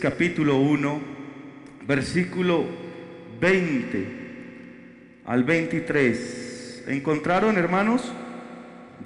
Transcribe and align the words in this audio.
Capítulo 0.00 0.56
1, 0.56 1.00
versículo 1.86 2.64
20 3.40 4.06
al 5.26 5.44
23. 5.44 6.86
¿Encontraron, 6.88 7.56
hermanos? 7.56 8.10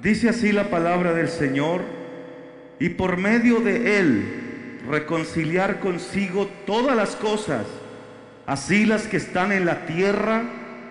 Dice 0.03 0.31
así 0.31 0.53
la 0.53 0.71
palabra 0.71 1.13
del 1.13 1.29
Señor, 1.29 1.83
y 2.81 2.89
por 2.89 3.19
medio 3.19 3.61
de 3.61 3.99
él 3.99 4.81
reconciliar 4.89 5.81
consigo 5.81 6.49
todas 6.67 6.97
las 6.97 7.15
cosas, 7.15 7.67
así 8.47 8.87
las 8.87 9.07
que 9.07 9.19
están 9.19 9.53
en 9.53 9.67
la 9.67 9.85
tierra 9.85 10.45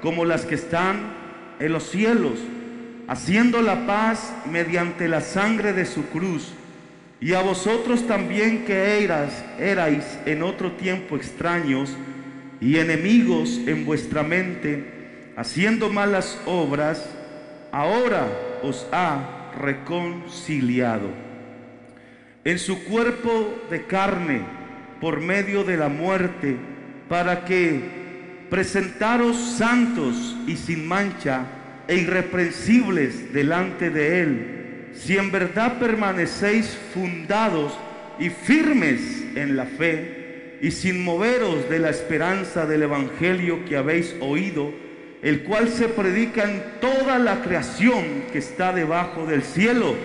como 0.03 0.23
las 0.23 0.45
que 0.45 0.53
están 0.53 0.97
en 1.59 1.73
los 1.73 1.89
cielos, 1.89 2.37
haciendo 3.07 3.63
la 3.63 3.87
paz 3.87 4.35
mediante 4.51 5.07
la 5.07 5.21
sangre 5.21 5.73
de 5.73 5.87
su 5.87 6.05
cruz. 6.09 6.53
Y 7.23 7.33
a 7.35 7.41
vosotros 7.41 8.05
también 8.05 8.65
que 8.65 9.01
eras, 9.01 9.45
erais 9.57 10.19
en 10.25 10.43
otro 10.43 10.73
tiempo 10.73 11.15
extraños 11.15 11.95
y 12.59 12.79
enemigos 12.79 13.61
en 13.65 13.85
vuestra 13.85 14.23
mente, 14.23 15.31
haciendo 15.37 15.89
malas 15.89 16.37
obras, 16.45 17.09
ahora 17.71 18.27
os 18.61 18.85
ha 18.91 19.53
reconciliado. 19.57 21.07
En 22.43 22.59
su 22.59 22.83
cuerpo 22.83 23.57
de 23.69 23.85
carne 23.85 24.41
por 24.99 25.21
medio 25.21 25.63
de 25.63 25.77
la 25.77 25.87
muerte, 25.87 26.57
para 27.07 27.45
que 27.45 28.47
presentaros 28.49 29.37
santos 29.37 30.35
y 30.45 30.57
sin 30.57 30.85
mancha 30.85 31.45
e 31.87 31.95
irreprensibles 31.95 33.31
delante 33.31 33.89
de 33.89 34.21
Él 34.21 34.62
si 34.95 35.17
en 35.17 35.31
verdad 35.31 35.79
permanecéis 35.79 36.77
fundados 36.93 37.77
y 38.19 38.29
firmes 38.29 39.23
en 39.35 39.55
la 39.55 39.65
fe 39.65 40.57
y 40.61 40.71
sin 40.71 41.03
moveros 41.03 41.69
de 41.69 41.79
la 41.79 41.89
esperanza 41.89 42.65
del 42.65 42.83
Evangelio 42.83 43.65
que 43.65 43.75
habéis 43.75 44.15
oído, 44.21 44.73
el 45.21 45.43
cual 45.43 45.69
se 45.69 45.89
predica 45.89 46.43
en 46.43 46.63
toda 46.79 47.19
la 47.19 47.41
creación 47.41 48.23
que 48.31 48.37
está 48.37 48.73
debajo 48.73 49.25
del 49.25 49.43
cielo, 49.43 49.95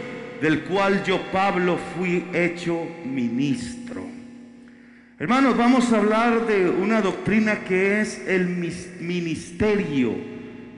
del 0.40 0.62
cual 0.62 1.04
yo 1.04 1.20
Pablo 1.32 1.78
fui 1.96 2.24
hecho 2.32 2.86
ministro. 3.04 4.04
Hermanos, 5.18 5.56
vamos 5.56 5.92
a 5.92 5.98
hablar 5.98 6.46
de 6.46 6.70
una 6.70 7.02
doctrina 7.02 7.64
que 7.64 8.00
es 8.00 8.26
el 8.28 8.46
ministerio 9.00 10.14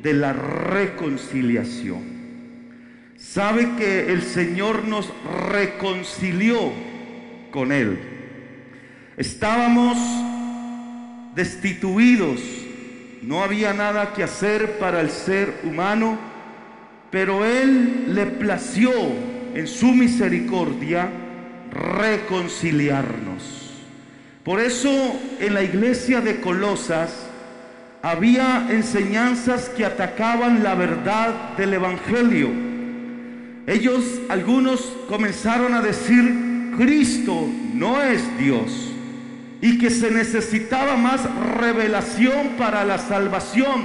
de 0.03 0.15
la 0.15 0.33
reconciliación. 0.33 2.20
Sabe 3.21 3.77
que 3.77 4.11
el 4.11 4.23
Señor 4.23 4.89
nos 4.89 5.13
reconcilió 5.51 6.73
con 7.51 7.71
Él. 7.71 7.99
Estábamos 9.19 9.99
destituidos, 11.35 12.41
no 13.21 13.43
había 13.43 13.75
nada 13.75 14.15
que 14.15 14.23
hacer 14.23 14.79
para 14.79 15.03
el 15.03 15.11
ser 15.11 15.61
humano, 15.65 16.19
pero 17.11 17.45
Él 17.45 18.15
le 18.15 18.25
plació 18.25 18.91
en 19.55 19.67
su 19.67 19.89
misericordia 19.89 21.11
reconciliarnos. 21.73 23.85
Por 24.43 24.61
eso 24.61 25.21
en 25.39 25.53
la 25.53 25.63
iglesia 25.63 26.23
de 26.23 26.41
Colosas 26.41 27.27
había 28.01 28.69
enseñanzas 28.71 29.69
que 29.69 29.85
atacaban 29.85 30.63
la 30.63 30.75
verdad 30.75 31.55
del 31.59 31.75
Evangelio 31.75 32.70
ellos, 33.67 34.21
algunos, 34.29 34.81
comenzaron 35.09 35.75
a 35.75 35.81
decir, 35.81 36.73
Cristo 36.77 37.47
no 37.75 38.01
es 38.03 38.23
Dios 38.39 38.91
y 39.61 39.79
que 39.79 39.91
se 39.91 40.11
necesitaba 40.11 40.97
más 40.97 41.23
revelación 41.59 42.51
para 42.57 42.85
la 42.85 42.99
salvación. 42.99 43.85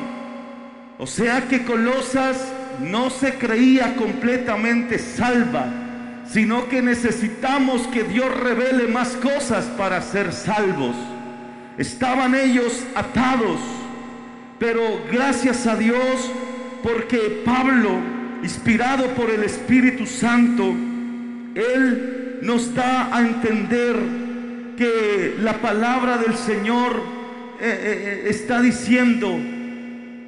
O 0.98 1.06
sea 1.06 1.48
que 1.48 1.66
Colosas 1.66 2.38
no 2.80 3.10
se 3.10 3.34
creía 3.36 3.96
completamente 3.96 4.98
salva, 4.98 5.68
sino 6.28 6.70
que 6.70 6.82
necesitamos 6.82 7.88
que 7.88 8.04
Dios 8.04 8.34
revele 8.40 8.88
más 8.88 9.10
cosas 9.18 9.66
para 9.78 10.02
ser 10.02 10.32
salvos. 10.32 10.96
Estaban 11.78 12.34
ellos 12.36 12.84
atados, 12.96 13.60
pero 14.58 14.82
gracias 15.12 15.68
a 15.68 15.76
Dios 15.76 16.32
porque 16.82 17.44
Pablo 17.44 18.15
inspirado 18.46 19.08
por 19.16 19.32
el 19.32 19.44
Espíritu 19.44 20.06
Santo, 20.06 20.64
Él 21.56 22.40
nos 22.44 22.76
da 22.76 23.10
a 23.16 23.22
entender 23.22 23.96
que 24.78 25.36
la 25.40 25.54
palabra 25.62 26.20
del 26.20 26.36
Señor 26.36 27.02
eh, 27.60 27.64
eh, 27.64 28.24
eh, 28.26 28.30
está 28.30 28.62
diciendo 28.62 29.36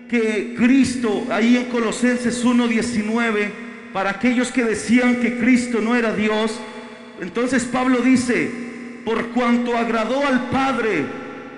que 0.09 0.55
Cristo, 0.57 1.27
ahí 1.29 1.57
en 1.57 1.65
Colosenses 1.65 2.43
1.19, 2.43 3.51
para 3.93 4.09
aquellos 4.09 4.51
que 4.51 4.63
decían 4.63 5.17
que 5.17 5.37
Cristo 5.37 5.79
no 5.79 5.95
era 5.95 6.11
Dios, 6.11 6.59
entonces 7.21 7.65
Pablo 7.65 7.99
dice, 7.99 8.49
por 9.05 9.27
cuanto 9.27 9.77
agradó 9.77 10.25
al 10.25 10.49
Padre 10.49 11.05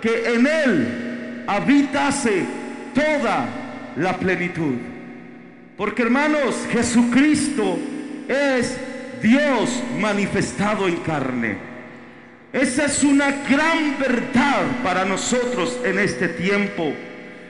que 0.02 0.34
en 0.34 0.46
Él 0.46 1.44
habitase 1.48 2.44
toda 2.94 3.48
la 3.96 4.18
plenitud. 4.18 4.99
Porque 5.80 6.02
hermanos, 6.02 6.68
Jesucristo 6.74 7.80
es 8.28 8.76
Dios 9.24 9.82
manifestado 9.98 10.90
en 10.90 10.98
carne. 10.98 11.56
Esa 12.52 12.84
es 12.84 13.02
una 13.02 13.32
gran 13.50 13.98
verdad 13.98 14.64
para 14.84 15.06
nosotros 15.06 15.80
en 15.86 15.98
este 16.00 16.28
tiempo. 16.28 16.94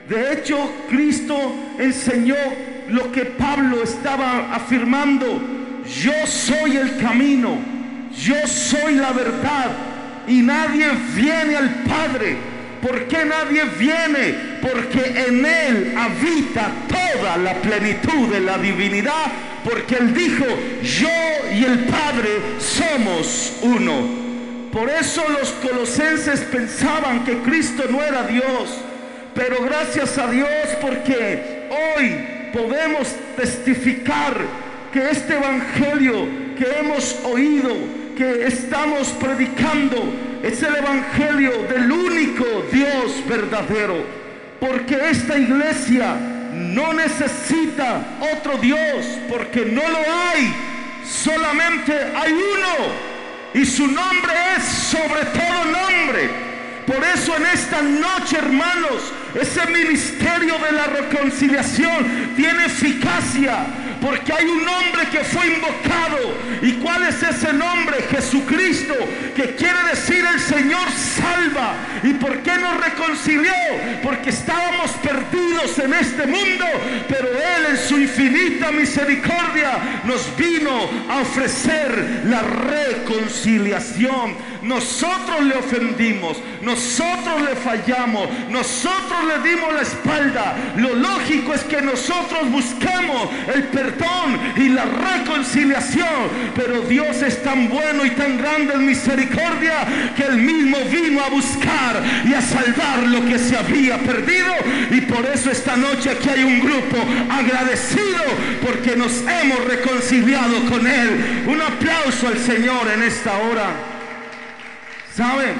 De 0.08 0.32
hecho, 0.32 0.72
Cristo 0.88 1.36
enseñó 1.80 2.36
lo 2.90 3.12
que 3.12 3.26
Pablo 3.26 3.82
estaba 3.82 4.54
afirmando. 4.54 5.26
Yo 6.00 6.28
soy 6.28 6.78
el 6.78 6.98
camino, 6.98 7.58
yo 8.16 8.36
soy 8.46 8.94
la 8.94 9.12
verdad 9.12 9.72
y 10.28 10.44
nadie 10.44 10.88
viene 11.16 11.56
al 11.56 11.70
Padre 11.84 12.59
¿Por 12.82 13.08
qué 13.08 13.26
nadie 13.26 13.64
viene? 13.78 14.60
Porque 14.62 15.26
en 15.28 15.46
Él 15.46 15.94
habita 15.98 16.72
toda 16.88 17.38
la 17.38 17.54
plenitud 17.56 18.30
de 18.30 18.40
la 18.40 18.58
divinidad. 18.58 19.26
Porque 19.64 19.96
Él 19.96 20.14
dijo, 20.14 20.46
yo 20.82 21.10
y 21.54 21.64
el 21.66 21.80
Padre 21.86 22.30
somos 22.60 23.58
uno. 23.62 24.20
Por 24.72 24.90
eso 24.90 25.24
los 25.30 25.52
colosenses 25.52 26.42
pensaban 26.42 27.26
que 27.26 27.40
Cristo 27.40 27.84
no 27.90 28.02
era 28.02 28.24
Dios. 28.24 28.78
Pero 29.36 29.64
gracias 29.64 30.18
a 30.18 30.30
Dios 30.30 30.50
porque 30.82 31.68
hoy 31.70 32.16
podemos 32.54 33.08
testificar 33.36 34.36
que 34.92 35.10
este 35.10 35.36
Evangelio 35.36 36.28
que 36.58 36.66
hemos 36.80 37.18
oído, 37.24 37.74
que 38.18 38.48
estamos 38.48 39.10
predicando, 39.10 40.29
es 40.44 40.64
el 40.64 40.76
Evangelio 40.76 41.64
del 41.64 41.92
único 41.92 42.46
Dios 42.72 43.24
verdadero. 43.28 44.04
Porque 44.60 45.10
esta 45.10 45.38
iglesia 45.38 46.16
no 46.54 46.94
necesita 46.94 48.02
otro 48.34 48.58
Dios, 48.58 49.06
porque 49.30 49.66
no 49.66 49.82
lo 49.82 49.98
hay. 49.98 50.54
Solamente 51.06 51.94
hay 51.94 52.34
uno. 52.34 53.10
Y 53.54 53.66
su 53.66 53.88
nombre 53.88 54.34
es 54.58 54.64
sobre 54.64 55.26
todo 55.26 55.66
nombre. 55.66 56.30
Por 56.86 57.04
eso 57.04 57.36
en 57.38 57.46
esta 57.46 57.82
noche, 57.82 58.38
hermanos, 58.38 59.14
ese 59.40 59.66
ministerio 59.68 60.56
de 60.58 60.72
la 60.72 60.86
reconciliación 60.88 62.34
tiene 62.36 62.66
eficacia 62.66 63.66
porque 64.02 64.34
hay 64.34 64.46
un 64.46 64.64
nombre 64.64 65.08
que 65.12 65.24
fue 65.24 65.48
invocado. 65.48 66.18
¿Y 66.62 66.74
cuál 66.74 67.04
es 67.04 67.22
ese 67.22 67.54
nombre? 67.54 68.02
Jesucristo, 68.10 68.94
que 69.36 69.56
quiere 69.56 69.84
decir 69.90 70.26
el 70.26 70.40
Señor 70.40 70.90
salva. 70.92 71.76
¿Y 72.04 72.14
por 72.14 72.40
qué 72.40 72.58
nos 72.58 72.78
reconcilió? 72.84 73.54
Porque 74.04 74.30
estábamos 74.30 74.92
perdidos 74.92 75.78
en 75.80 75.94
este 75.94 76.26
mundo, 76.28 76.66
pero 77.08 77.28
Él 77.28 77.66
en 77.72 77.78
su 77.78 78.00
infinita 78.00 78.72
misericordia 78.72 80.02
nos 80.06 80.36
vino 80.38 80.90
a 81.10 81.20
ofrecer 81.22 82.24
la 82.26 82.42
reconciliación. 82.42 84.36
Nosotros 84.62 85.42
le 85.42 85.56
ofendimos, 85.56 86.38
nosotros 86.62 87.42
le 87.42 87.56
fallamos, 87.56 88.28
nosotros 88.50 89.20
le 89.26 89.50
dimos 89.50 89.74
la 89.74 89.82
espalda. 89.82 90.56
Lo 90.76 90.96
lógico 90.96 91.54
es 91.54 91.64
que 91.64 91.82
nosotros 91.82 92.50
buscamos 92.52 93.30
el 93.54 93.64
perdón 93.66 94.38
y 94.58 94.70
la 94.70 94.86
reconciliación. 94.86 96.30
Pero 96.56 96.82
Dios 96.82 97.22
es 97.22 97.42
tan 97.42 97.70
bueno 97.70 98.06
y 98.06 98.12
tan 98.12 98.38
grande 98.38 98.74
en 98.74 98.86
misericordia 98.86 100.14
que 100.16 100.24
Él 100.24 100.38
mismo 100.38 100.78
vino 100.92 101.24
a 101.24 101.30
buscar 101.30 102.04
y 102.26 102.34
a 102.34 102.42
salvar 102.42 103.04
lo 103.04 103.26
que 103.26 103.40
se 103.40 103.56
había 103.56 103.98
perdido. 104.00 104.54
Y 104.92 105.02
por 105.02 105.26
eso 105.26 105.52
esta 105.52 105.78
noche 105.78 106.10
aquí 106.10 106.30
hay 106.30 106.44
un 106.44 106.60
grupo 106.60 106.98
agradecido 107.30 108.24
porque 108.66 108.96
nos 108.96 109.22
hemos 109.22 109.64
reconciliado 109.66 110.66
con 110.70 110.86
Él. 110.86 111.46
Un 111.48 111.62
aplauso 111.62 112.28
al 112.28 112.38
Señor 112.38 112.90
en 112.94 113.04
esta 113.04 113.38
hora. 113.38 113.99
¿Saben? 115.20 115.54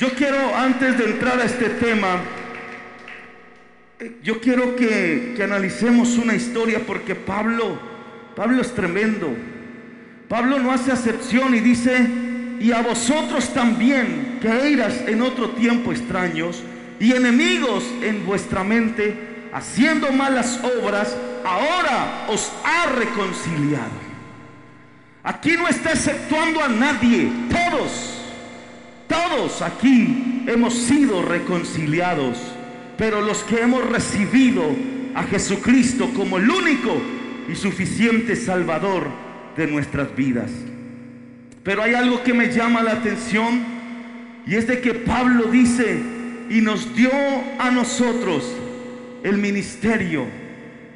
Yo 0.00 0.12
quiero, 0.14 0.56
antes 0.56 0.98
de 0.98 1.04
entrar 1.04 1.38
a 1.38 1.44
este 1.44 1.68
tema, 1.68 2.16
eh, 4.00 4.16
yo 4.24 4.40
quiero 4.40 4.74
que, 4.74 5.34
que 5.36 5.44
analicemos 5.44 6.18
una 6.18 6.34
historia 6.34 6.80
porque 6.84 7.14
Pablo, 7.14 7.78
Pablo 8.34 8.60
es 8.60 8.74
tremendo. 8.74 9.32
Pablo 10.28 10.58
no 10.58 10.72
hace 10.72 10.90
acepción 10.90 11.54
y 11.54 11.60
dice, 11.60 12.04
y 12.58 12.72
a 12.72 12.82
vosotros 12.82 13.54
también, 13.54 14.40
que 14.42 14.48
eras 14.48 15.04
en 15.06 15.22
otro 15.22 15.50
tiempo 15.50 15.92
extraños 15.92 16.64
y 16.98 17.12
enemigos 17.12 17.84
en 18.02 18.26
vuestra 18.26 18.64
mente, 18.64 19.48
haciendo 19.52 20.10
malas 20.10 20.60
obras, 20.80 21.16
ahora 21.44 22.26
os 22.28 22.52
ha 22.64 22.86
reconciliado. 22.96 24.01
Aquí 25.24 25.52
no 25.52 25.68
está 25.68 25.90
exceptuando 25.90 26.62
a 26.62 26.68
nadie, 26.68 27.30
todos 27.50 28.22
todos 29.12 29.60
aquí 29.60 30.42
hemos 30.46 30.72
sido 30.72 31.22
reconciliados, 31.22 32.38
pero 32.96 33.20
los 33.20 33.44
que 33.44 33.60
hemos 33.60 33.86
recibido 33.90 34.62
a 35.14 35.24
Jesucristo 35.24 36.08
como 36.14 36.38
el 36.38 36.48
único 36.48 37.00
y 37.46 37.54
suficiente 37.54 38.36
Salvador 38.36 39.08
de 39.54 39.66
nuestras 39.66 40.16
vidas. 40.16 40.50
Pero 41.62 41.82
hay 41.82 41.92
algo 41.92 42.22
que 42.22 42.32
me 42.32 42.50
llama 42.50 42.82
la 42.82 42.92
atención 42.92 43.62
y 44.46 44.54
es 44.54 44.66
de 44.66 44.80
que 44.80 44.94
Pablo 44.94 45.44
dice 45.44 46.00
y 46.48 46.62
nos 46.62 46.96
dio 46.96 47.12
a 47.58 47.70
nosotros 47.70 48.50
el 49.22 49.36
ministerio 49.36 50.24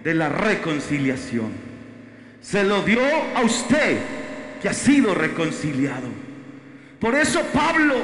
de 0.03 0.15
la 0.15 0.31
reconciliación. 0.31 1.51
Se 2.41 2.65
lo 2.65 2.83
dio 2.83 3.01
a 3.35 3.43
usted 3.43 3.99
que 4.61 4.69
ha 4.69 4.75
sido 4.75 5.15
reconciliado. 5.15 6.09
Por 7.01 7.15
eso 7.15 7.41
Pablo 7.53 7.95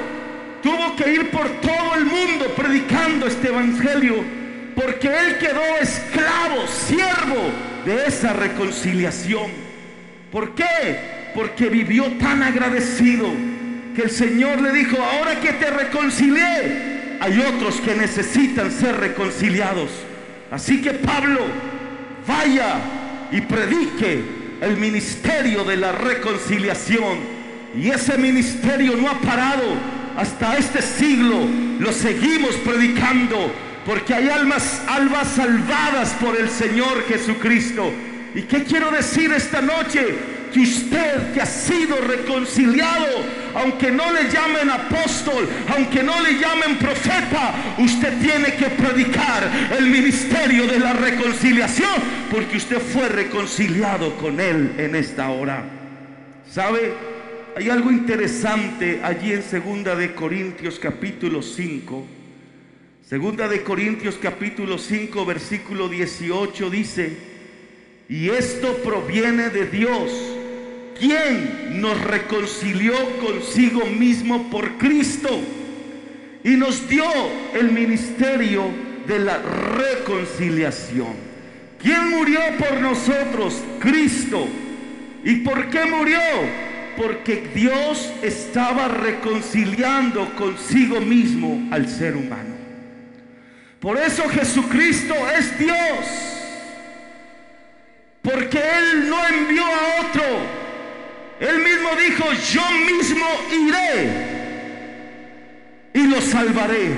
tuvo 0.61 0.95
que 0.95 1.13
ir 1.13 1.29
por 1.29 1.47
todo 1.61 1.95
el 1.95 2.05
mundo 2.05 2.53
predicando 2.55 3.27
este 3.27 3.49
evangelio, 3.49 4.23
porque 4.75 5.07
él 5.07 5.37
quedó 5.39 5.77
esclavo, 5.81 6.67
siervo 6.67 7.51
de 7.85 8.05
esa 8.05 8.33
reconciliación. 8.33 9.51
¿Por 10.31 10.55
qué? 10.55 11.31
Porque 11.35 11.69
vivió 11.69 12.05
tan 12.13 12.43
agradecido 12.43 13.27
que 13.95 14.03
el 14.03 14.11
Señor 14.11 14.61
le 14.61 14.71
dijo, 14.71 14.97
ahora 14.97 15.39
que 15.39 15.53
te 15.53 15.69
reconcilié, 15.69 17.17
hay 17.19 17.39
otros 17.39 17.79
que 17.81 17.95
necesitan 17.95 18.71
ser 18.71 18.97
reconciliados. 18.97 19.89
Así 20.49 20.81
que 20.81 20.91
Pablo, 20.91 21.41
vaya 22.27 22.75
y 23.31 23.41
predique 23.41 24.42
el 24.61 24.77
ministerio 24.77 25.63
de 25.63 25.77
la 25.77 25.91
reconciliación 25.91 27.19
y 27.75 27.89
ese 27.89 28.17
ministerio 28.17 28.95
no 28.95 29.09
ha 29.09 29.19
parado 29.19 29.63
hasta 30.15 30.57
este 30.57 30.81
siglo. 30.81 31.39
Lo 31.79 31.91
seguimos 31.91 32.55
predicando 32.57 33.51
porque 33.85 34.13
hay 34.13 34.29
almas, 34.29 34.81
almas 34.87 35.27
salvadas 35.29 36.13
por 36.21 36.39
el 36.39 36.49
Señor 36.49 37.03
Jesucristo. 37.07 37.91
¿Y 38.35 38.43
qué 38.43 38.63
quiero 38.63 38.91
decir 38.91 39.31
esta 39.31 39.61
noche? 39.61 40.15
Que 40.53 40.59
usted 40.59 41.33
que 41.33 41.41
ha 41.41 41.45
sido 41.47 41.97
reconciliado, 41.97 43.07
aunque 43.55 43.89
no 43.89 44.13
le 44.13 44.29
llamen 44.29 44.69
apóstol, 44.69 45.49
aunque 45.75 46.03
no 46.03 46.21
le 46.21 46.33
llamen 46.33 46.77
profeta, 46.77 47.75
usted 47.79 48.19
tiene 48.21 48.53
que 48.53 48.67
predicar 48.67 49.49
el 49.75 49.87
ministerio 49.87 50.67
de 50.67 50.79
la 50.79 50.93
reconciliación, 50.93 51.89
porque 52.29 52.57
usted 52.57 52.79
fue 52.79 53.09
reconciliado 53.09 54.15
con 54.17 54.39
Él 54.39 54.75
en 54.77 54.95
esta 54.95 55.29
hora. 55.31 55.63
¿Sabe? 56.51 56.93
Hay 57.55 57.69
algo 57.69 57.91
interesante 57.91 59.01
allí 59.03 59.33
en 59.33 59.41
Segunda 59.41 59.95
de 59.95 60.13
Corintios 60.13 60.77
capítulo 60.77 61.41
5. 61.41 62.05
Segunda 63.07 63.47
de 63.47 63.63
Corintios 63.63 64.19
capítulo 64.21 64.77
5 64.77 65.25
versículo 65.25 65.89
18 65.89 66.69
dice, 66.69 67.17
y 68.09 68.29
esto 68.29 68.77
proviene 68.83 69.49
de 69.49 69.65
Dios, 69.67 70.11
quien 71.03 71.81
nos 71.81 71.99
reconcilió 71.99 72.93
consigo 73.19 73.85
mismo 73.85 74.49
por 74.49 74.77
Cristo 74.77 75.29
y 76.45 76.51
nos 76.51 76.87
dio 76.87 77.03
el 77.53 77.71
ministerio 77.71 78.63
de 79.05 79.19
la 79.19 79.37
reconciliación. 79.37 81.13
¿Quién 81.77 82.09
murió 82.09 82.39
por 82.57 82.79
nosotros? 82.79 83.61
Cristo. 83.79 84.47
¿Y 85.25 85.35
por 85.37 85.69
qué 85.69 85.85
murió? 85.85 86.19
porque 86.95 87.49
Dios 87.55 88.13
estaba 88.21 88.87
reconciliando 88.87 90.35
consigo 90.35 91.01
mismo 91.01 91.67
al 91.71 91.89
ser 91.89 92.15
humano. 92.15 92.55
Por 93.79 93.97
eso 93.97 94.29
Jesucristo 94.29 95.15
es 95.35 95.57
Dios. 95.57 96.05
Porque 98.21 98.59
Él 98.59 99.09
no 99.09 99.27
envió 99.27 99.65
a 99.65 100.01
otro. 100.07 100.62
Él 101.39 101.57
mismo 101.59 101.89
dijo, 101.95 102.31
yo 102.51 102.61
mismo 102.85 103.25
iré 103.51 104.33
y 105.93 106.07
lo 106.07 106.21
salvaré. 106.21 106.95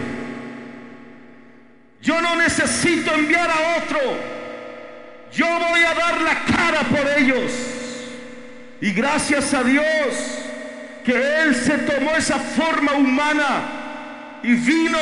Yo 2.01 2.21
no 2.21 2.35
necesito 2.35 3.13
enviar 3.13 3.49
a 3.49 3.77
otro. 3.83 3.99
Yo 5.31 5.45
voy 5.45 5.83
a 5.83 5.93
dar 5.93 6.21
la 6.21 6.45
cara 6.45 6.81
por 6.81 7.07
ellos. 7.17 7.51
Y 8.81 8.91
gracias 8.91 9.53
a 9.53 9.63
Dios 9.63 9.83
que 11.03 11.13
Él 11.13 11.55
se 11.55 11.77
tomó 11.79 12.11
esa 12.15 12.37
forma 12.37 12.93
humana 12.93 14.39
y 14.43 14.53
vino 14.53 14.99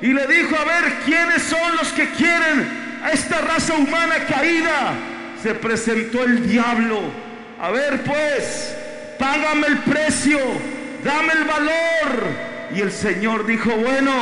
y 0.00 0.08
le 0.08 0.26
dijo, 0.26 0.54
a 0.56 0.64
ver, 0.64 0.94
¿quiénes 1.04 1.42
son 1.42 1.76
los 1.76 1.88
que 1.92 2.10
quieren 2.10 2.68
a 3.02 3.10
esta 3.10 3.40
raza 3.40 3.74
humana 3.74 4.16
caída? 4.28 4.94
Se 5.42 5.54
presentó 5.54 6.22
el 6.22 6.48
diablo. 6.48 7.25
A 7.58 7.70
ver, 7.70 8.02
pues, 8.02 8.76
págame 9.18 9.68
el 9.68 9.78
precio, 9.78 10.38
dame 11.02 11.32
el 11.32 11.44
valor. 11.44 12.26
Y 12.74 12.80
el 12.80 12.92
Señor 12.92 13.46
dijo, 13.46 13.70
bueno, 13.70 14.12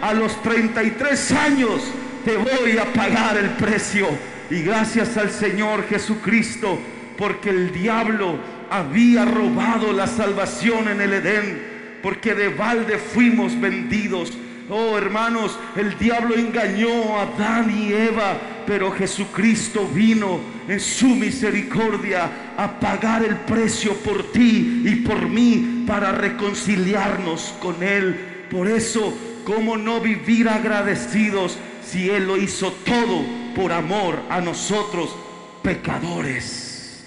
a 0.00 0.14
los 0.14 0.40
33 0.42 1.32
años 1.32 1.82
te 2.24 2.38
voy 2.38 2.78
a 2.78 2.90
pagar 2.94 3.36
el 3.36 3.50
precio. 3.50 4.08
Y 4.50 4.62
gracias 4.62 5.18
al 5.18 5.30
Señor 5.30 5.86
Jesucristo 5.86 6.78
porque 7.18 7.50
el 7.50 7.72
diablo 7.72 8.38
había 8.70 9.26
robado 9.26 9.92
la 9.92 10.06
salvación 10.06 10.88
en 10.88 11.02
el 11.02 11.12
Edén, 11.12 11.98
porque 12.02 12.34
de 12.34 12.48
balde 12.48 12.96
fuimos 12.96 13.60
vendidos. 13.60 14.32
Oh 14.70 14.96
hermanos, 14.96 15.58
el 15.76 15.98
diablo 15.98 16.36
engañó 16.36 17.18
a 17.18 17.22
Adán 17.22 17.70
y 17.70 17.92
Eva, 17.92 18.38
pero 18.66 18.92
Jesucristo 18.92 19.86
vino 19.92 20.40
en 20.68 20.80
su 20.80 21.08
misericordia 21.08 22.30
a 22.56 22.78
pagar 22.78 23.24
el 23.24 23.36
precio 23.36 23.94
por 23.96 24.30
ti 24.32 24.82
y 24.84 24.96
por 24.96 25.26
mí 25.26 25.84
para 25.86 26.12
reconciliarnos 26.12 27.54
con 27.60 27.82
Él. 27.82 28.46
Por 28.50 28.68
eso, 28.68 29.16
¿cómo 29.44 29.78
no 29.78 30.00
vivir 30.00 30.48
agradecidos 30.48 31.58
si 31.84 32.10
Él 32.10 32.26
lo 32.26 32.36
hizo 32.36 32.70
todo 32.84 33.24
por 33.56 33.72
amor 33.72 34.20
a 34.28 34.42
nosotros, 34.42 35.16
pecadores? 35.62 37.02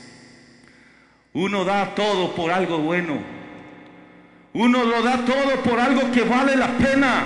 Uno 1.34 1.64
da 1.64 1.94
todo 1.94 2.36
por 2.36 2.52
algo 2.52 2.80
bueno. 2.80 3.20
Uno 4.54 4.84
lo 4.84 5.02
da 5.04 5.24
todo 5.24 5.62
por 5.64 5.80
algo 5.80 6.12
que 6.12 6.24
vale 6.24 6.56
la 6.56 6.78
pena. 6.78 7.24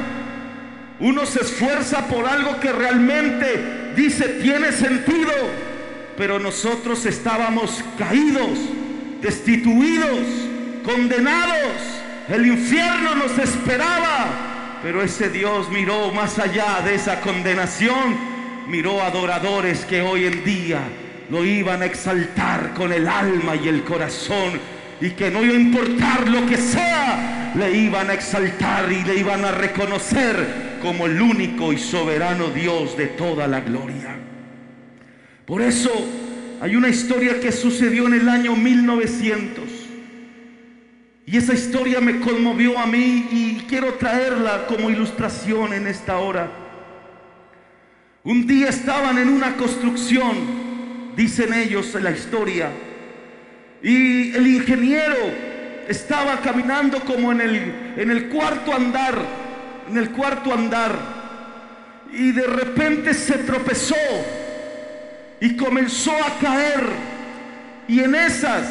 Uno 1.00 1.25
se 1.25 1.42
esfuerza 1.42 2.08
por 2.08 2.25
algo 2.27 2.60
que 2.60 2.72
realmente 2.72 3.94
dice 3.96 4.39
tiene 4.42 4.72
sentido. 4.74 5.32
Pero 6.18 6.40
nosotros 6.40 7.06
estábamos 7.06 7.84
caídos, 7.98 8.58
destituidos, 9.22 10.26
condenados. 10.84 11.72
El 12.30 12.46
infierno 12.46 13.16
nos 13.16 13.38
esperaba. 13.38 14.80
Pero 14.82 15.02
ese 15.02 15.30
Dios 15.30 15.70
miró 15.70 16.12
más 16.12 16.40
allá 16.40 16.82
de 16.86 16.96
esa 16.96 17.22
condenación. 17.22 18.36
Miró 18.68 19.02
adoradores 19.02 19.86
que 19.86 20.02
hoy 20.02 20.26
en 20.26 20.44
día 20.44 20.80
lo 21.30 21.44
iban 21.44 21.82
a 21.82 21.86
exaltar 21.86 22.74
con 22.74 22.94
el 22.94 23.08
alma 23.08 23.56
y 23.56 23.68
el 23.68 23.84
corazón 23.84 24.60
y 25.02 25.12
que 25.12 25.30
no 25.30 25.44
iba 25.44 25.54
a 25.54 25.60
importar 25.60 26.30
lo 26.30 26.46
que 26.46 26.58
sea, 26.58 27.52
le 27.56 27.78
iban 27.78 28.10
a 28.10 28.14
exaltar 28.14 28.92
y 28.92 29.04
le 29.04 29.16
iban 29.18 29.44
a 29.44 29.52
reconocer 29.52 30.78
como 30.82 31.06
el 31.06 31.22
único 31.22 31.74
y 31.74 31.78
soberano 31.78 32.48
Dios 32.48 32.96
de 32.96 33.08
toda 33.08 33.48
la 33.48 33.62
gloria. 33.62 34.25
Por 35.46 35.62
eso 35.62 35.92
hay 36.62 36.75
una 36.75 36.90
historia 36.90 37.40
que 37.40 37.52
sucedió 37.52 38.08
en 38.08 38.16
el 38.16 38.30
año 38.30 38.56
1900 38.56 39.64
y 41.28 41.38
esa 41.38 41.54
historia 41.54 42.02
me 42.02 42.20
conmovió 42.20 42.78
a 42.78 42.86
mí 42.86 43.28
y 43.32 43.66
quiero 43.68 43.94
traerla 43.96 44.68
como 44.68 44.90
ilustración 44.90 45.74
en 45.74 45.88
esta 45.88 46.18
hora. 46.18 46.52
Un 48.24 48.46
día 48.48 48.70
estaban 48.70 49.18
en 49.18 49.30
una 49.30 49.56
construcción 49.56 50.66
dicen 51.16 51.54
ellos 51.54 51.94
en 51.96 52.04
la 52.04 52.12
historia. 52.12 52.70
Y 53.82 54.36
el 54.36 54.48
ingeniero 54.48 55.16
estaba 55.88 56.42
caminando 56.42 57.00
como 57.02 57.32
en 57.32 57.42
el, 57.42 57.94
en 57.98 58.12
el 58.12 58.30
cuarto 58.30 58.74
andar, 58.74 59.16
en 59.90 59.98
el 59.98 60.12
cuarto 60.12 60.54
andar, 60.54 60.98
y 62.12 62.32
de 62.32 62.48
repente 62.48 63.14
se 63.14 63.40
tropezó 63.40 63.96
y 65.39 65.56
comenzó 65.56 66.12
a 66.12 66.39
caer. 66.39 66.84
Y 67.88 68.00
en 68.00 68.15
esas, 68.15 68.65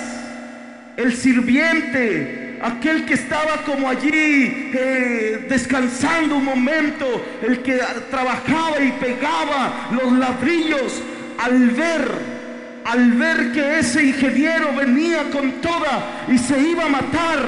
el 0.96 1.14
sirviente, 1.14 2.58
aquel 2.62 3.04
que 3.04 3.14
estaba 3.14 3.62
como 3.64 3.88
allí 3.88 4.70
eh, 4.74 5.46
descansando 5.48 6.36
un 6.36 6.44
momento, 6.44 7.24
el 7.42 7.60
que 7.60 7.80
trabajaba 8.10 8.80
y 8.80 8.92
pegaba 8.92 9.88
los 9.92 10.12
ladrillos, 10.12 11.02
al 11.38 11.70
ver 11.70 12.34
al 12.84 13.12
ver 13.12 13.52
que 13.52 13.78
ese 13.78 14.04
ingeniero 14.04 14.74
venía 14.76 15.30
con 15.30 15.52
toda 15.62 16.24
y 16.28 16.36
se 16.36 16.60
iba 16.60 16.84
a 16.84 16.88
matar, 16.88 17.40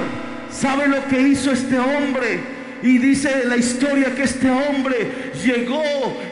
¿sabe 0.50 0.88
lo 0.88 1.06
que 1.08 1.20
hizo 1.20 1.52
este 1.52 1.78
hombre? 1.78 2.40
Y 2.82 2.98
dice 2.98 3.44
la 3.46 3.56
historia 3.56 4.14
que 4.14 4.22
este 4.22 4.50
hombre 4.50 5.32
llegó 5.44 5.82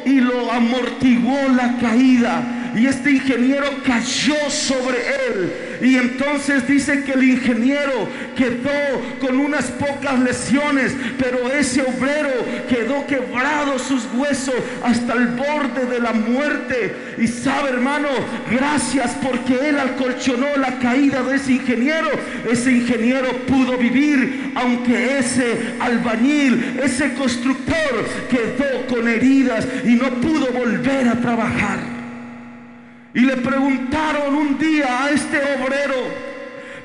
y 0.06 0.20
lo 0.20 0.50
amortiguó 0.50 1.38
la 1.54 1.76
caída 1.78 2.53
y 2.74 2.86
este 2.86 3.12
ingeniero 3.12 3.66
cayó 3.84 4.50
sobre 4.50 4.98
él. 4.98 5.52
Y 5.82 5.96
entonces 5.96 6.66
dice 6.66 7.02
que 7.04 7.12
el 7.12 7.24
ingeniero 7.24 8.08
quedó 8.36 9.18
con 9.20 9.38
unas 9.38 9.66
pocas 9.66 10.18
lesiones, 10.18 10.94
pero 11.18 11.50
ese 11.52 11.82
obrero 11.82 12.30
quedó 12.68 13.06
quebrado 13.06 13.78
sus 13.78 14.06
huesos 14.14 14.54
hasta 14.82 15.14
el 15.14 15.26
borde 15.28 15.86
de 15.86 16.00
la 16.00 16.12
muerte. 16.12 16.94
Y 17.18 17.26
sabe 17.26 17.70
hermano, 17.70 18.08
gracias 18.50 19.16
porque 19.22 19.68
él 19.68 19.78
acolchonó 19.78 20.56
la 20.56 20.78
caída 20.78 21.22
de 21.22 21.36
ese 21.36 21.52
ingeniero. 21.52 22.08
Ese 22.50 22.72
ingeniero 22.72 23.30
pudo 23.46 23.76
vivir, 23.76 24.52
aunque 24.54 25.18
ese 25.18 25.74
albañil, 25.80 26.80
ese 26.82 27.14
constructor 27.14 28.04
quedó 28.30 28.86
con 28.86 29.08
heridas 29.08 29.66
y 29.84 29.94
no 29.94 30.08
pudo 30.20 30.46
volver 30.52 31.08
a 31.08 31.20
trabajar. 31.20 31.93
Y 33.14 33.20
le 33.20 33.36
preguntaron 33.36 34.34
un 34.34 34.58
día 34.58 35.04
a 35.04 35.10
este 35.10 35.38
obrero, 35.38 35.94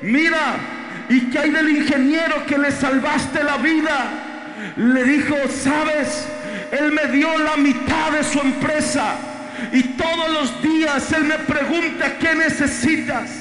mira, 0.02 0.54
¿y 1.08 1.22
qué 1.22 1.40
hay 1.40 1.50
del 1.50 1.70
ingeniero 1.70 2.46
que 2.46 2.56
le 2.56 2.70
salvaste 2.70 3.42
la 3.42 3.56
vida? 3.56 4.10
Le 4.76 5.02
dijo, 5.02 5.34
sabes, 5.48 6.28
él 6.70 6.92
me 6.92 7.10
dio 7.12 7.36
la 7.36 7.56
mitad 7.56 8.12
de 8.12 8.22
su 8.22 8.38
empresa 8.38 9.16
y 9.72 9.82
todos 9.82 10.30
los 10.30 10.62
días 10.62 11.12
él 11.12 11.24
me 11.24 11.38
pregunta, 11.38 12.16
¿qué 12.18 12.34
necesitas? 12.36 13.39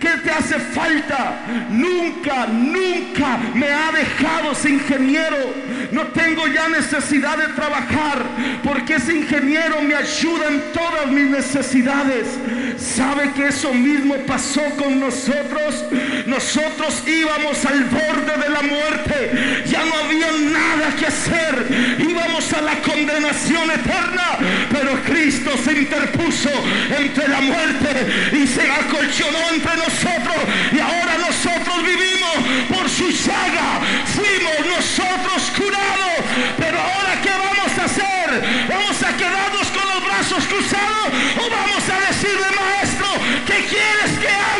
¿Qué 0.00 0.10
te 0.22 0.30
hace 0.30 0.58
falta? 0.58 1.40
Nunca, 1.70 2.46
nunca 2.46 3.38
me 3.54 3.68
ha 3.68 3.92
dejado 3.92 4.52
ese 4.52 4.70
ingeniero. 4.70 5.36
No 5.92 6.08
tengo 6.08 6.46
ya 6.48 6.68
necesidad 6.68 7.36
de 7.38 7.48
trabajar 7.54 8.22
porque 8.62 8.94
ese 8.96 9.14
ingeniero 9.14 9.80
me 9.82 9.94
ayuda 9.94 10.48
en 10.48 10.62
todas 10.72 11.06
mis 11.06 11.30
necesidades. 11.30 12.26
¿Sabe 12.76 13.32
que 13.32 13.48
eso 13.48 13.72
mismo 13.72 14.16
pasó 14.26 14.62
con 14.76 14.98
nosotros? 14.98 15.84
Nosotros 16.26 17.02
íbamos 17.06 17.64
al 17.64 17.84
borde 17.84 18.42
de 18.42 18.48
la 18.50 18.62
muerte. 18.62 19.64
Ya 19.66 19.84
no 19.84 19.94
había 20.04 20.30
nada 20.52 20.96
que 20.98 21.06
hacer. 21.06 21.98
Íbamos 21.98 22.52
a 22.52 22.60
la 22.60 22.74
condenación 22.82 23.70
eterna. 23.70 24.38
Pero 24.70 25.00
Cristo 25.04 25.50
se 25.64 25.72
interpuso 25.72 26.50
entre 26.98 27.28
la 27.28 27.40
muerte 27.40 28.32
y 28.32 28.46
se 28.46 28.62
acolchonó 28.70 29.38
entre 29.52 29.76
nosotros 29.76 29.83
y 30.72 30.80
ahora 30.80 31.18
nosotros 31.18 31.84
vivimos 31.84 32.34
por 32.74 32.88
su 32.88 33.12
saga. 33.12 33.80
Fuimos 34.06 34.66
nosotros 34.66 35.52
curados, 35.56 36.24
pero 36.56 36.78
ahora 36.78 37.20
¿qué 37.22 37.30
vamos 37.30 37.78
a 37.78 37.84
hacer? 37.84 38.66
¿Vamos 38.68 39.02
a 39.02 39.16
quedarnos 39.16 39.68
con 39.68 39.86
los 39.86 40.04
brazos 40.04 40.44
cruzados 40.46 41.08
o 41.36 41.50
vamos 41.50 41.84
a 41.90 42.06
decirle, 42.08 42.46
maestro, 42.58 43.06
¿qué 43.46 43.66
quieres 43.66 44.18
que 44.18 44.28
haga? 44.28 44.53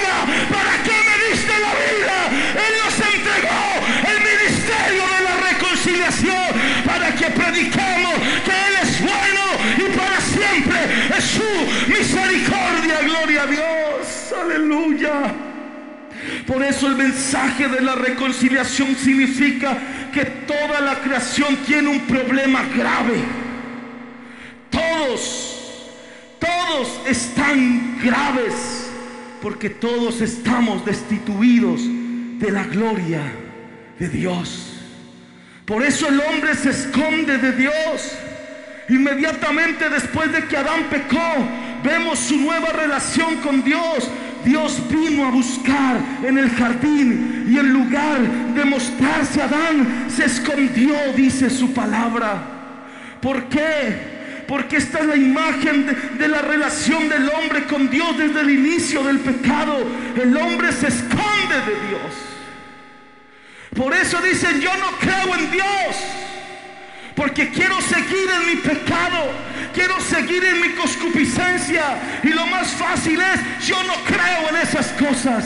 Por 16.47 16.63
eso 16.63 16.87
el 16.87 16.97
mensaje 16.97 17.69
de 17.69 17.81
la 17.81 17.95
reconciliación 17.95 18.95
significa 18.97 19.77
que 20.13 20.25
toda 20.25 20.81
la 20.81 20.97
creación 21.01 21.57
tiene 21.67 21.89
un 21.89 22.01
problema 22.01 22.63
grave. 22.77 23.17
Todos, 24.71 25.91
todos 26.39 27.01
están 27.07 27.99
graves 28.03 28.91
porque 29.41 29.71
todos 29.71 30.21
estamos 30.21 30.85
destituidos 30.85 31.83
de 31.85 32.51
la 32.51 32.65
gloria 32.65 33.21
de 33.99 34.09
Dios. 34.09 34.75
Por 35.65 35.83
eso 35.83 36.09
el 36.09 36.21
hombre 36.21 36.55
se 36.55 36.71
esconde 36.71 37.39
de 37.39 37.53
Dios. 37.53 38.13
Inmediatamente 38.89 39.89
después 39.89 40.31
de 40.33 40.45
que 40.45 40.57
Adán 40.57 40.85
pecó, 40.91 41.19
vemos 41.83 42.19
su 42.19 42.37
nueva 42.37 42.71
relación 42.71 43.37
con 43.37 43.63
Dios. 43.65 44.09
Dios 44.45 44.81
vino 44.89 45.27
a 45.27 45.31
buscar 45.31 45.99
en 46.23 46.39
el 46.39 46.51
jardín 46.51 47.47
y 47.49 47.59
en 47.59 47.73
lugar 47.73 48.21
de 48.55 48.65
mostrarse 48.65 49.43
a 49.43 49.47
Adán, 49.47 50.07
se 50.09 50.25
escondió, 50.25 50.95
dice 51.17 51.51
su 51.51 51.73
palabra. 51.73 52.43
¿Por 53.21 53.49
qué? 53.49 54.45
Porque 54.47 54.77
esta 54.77 55.01
es 55.01 55.07
la 55.07 55.17
imagen 55.17 55.87
de, 55.87 55.93
de, 55.93 56.29
la 56.29 56.43
relación 56.43 57.09
del 57.09 57.29
hombre 57.31 57.65
con 57.65 57.89
Dios 57.89 58.19
desde 58.19 58.41
el 58.41 58.51
inicio 58.51 59.03
del 59.03 59.19
pecado. 59.19 59.79
El 60.21 60.37
hombre 60.37 60.73
se 60.73 60.89
esconde 60.89 61.57
de 61.67 61.89
Dios. 61.89 62.15
Por 63.75 63.95
eso 63.95 64.21
dicen, 64.21 64.61
yo 64.61 64.71
no 64.77 64.99
creo 64.99 65.35
en 65.39 65.51
Dios. 65.51 65.97
Porque 67.35 67.51
quiero 67.51 67.81
seguir 67.81 68.31
en 68.31 68.47
mi 68.47 68.57
pecado. 68.63 69.33
Quiero 69.73 70.01
seguir 70.01 70.45
en 70.45 70.61
mi 70.61 70.69
concupiscencia. 70.69 71.83
Y 72.23 72.29
lo 72.29 72.47
más 72.47 72.69
fácil 72.75 73.21
es, 73.21 73.67
yo 73.67 73.83
no 73.83 73.95
creo 74.05 74.51
en 74.51 74.57
esas 74.63 74.87
cosas. 74.93 75.45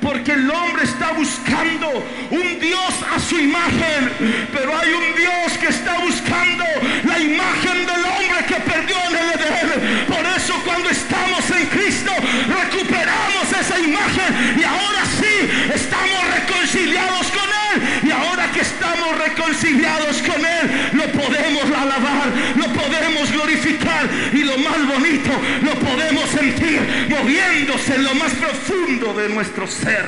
Porque 0.00 0.32
el 0.32 0.50
hombre 0.50 0.82
está 0.82 1.12
buscando 1.12 2.04
un 2.28 2.58
Dios 2.58 2.92
a 3.14 3.20
su 3.20 3.38
imagen. 3.38 4.48
Pero 4.52 4.76
hay 4.76 4.92
un 4.92 5.14
Dios 5.14 5.58
que 5.60 5.68
está 5.68 6.00
buscando 6.00 6.64
la 7.04 7.20
imagen 7.20 7.86
del 7.86 8.04
hombre 8.04 8.44
que 8.48 8.56
perdió 8.56 8.96
en 9.10 9.16
el 9.16 9.30
Edén. 9.30 10.06
Por 10.08 10.26
eso 10.26 10.60
cuando 10.64 10.90
estamos 10.90 11.48
en 11.52 11.66
Cristo 11.66 12.10
recuperamos 12.48 13.52
esa 13.60 13.78
imagen. 13.78 14.58
Y 14.58 14.64
ahora 14.64 15.04
sí 15.06 15.70
estamos 15.72 16.34
reconciliados 16.72 17.26
con 17.30 17.82
Él. 17.82 18.08
Y 18.08 18.10
ahora 18.10 18.50
que 18.50 18.60
estamos 18.60 19.18
reconciliados 19.18 20.22
con 20.22 20.40
Él, 20.40 20.90
lo 20.94 21.04
podemos 21.12 21.64
alabar, 21.64 22.32
lo 22.56 22.66
podemos 22.72 23.32
glorificar. 23.32 24.08
Y 24.32 24.42
lo 24.42 24.58
más 24.58 24.86
bonito, 24.86 25.30
lo 25.62 25.74
podemos 25.74 26.28
sentir 26.30 26.80
moviéndose 27.08 27.94
en 27.94 28.04
lo 28.04 28.14
más 28.14 28.32
profundo 28.32 29.14
de 29.14 29.28
nuestro 29.28 29.66
ser. 29.66 30.06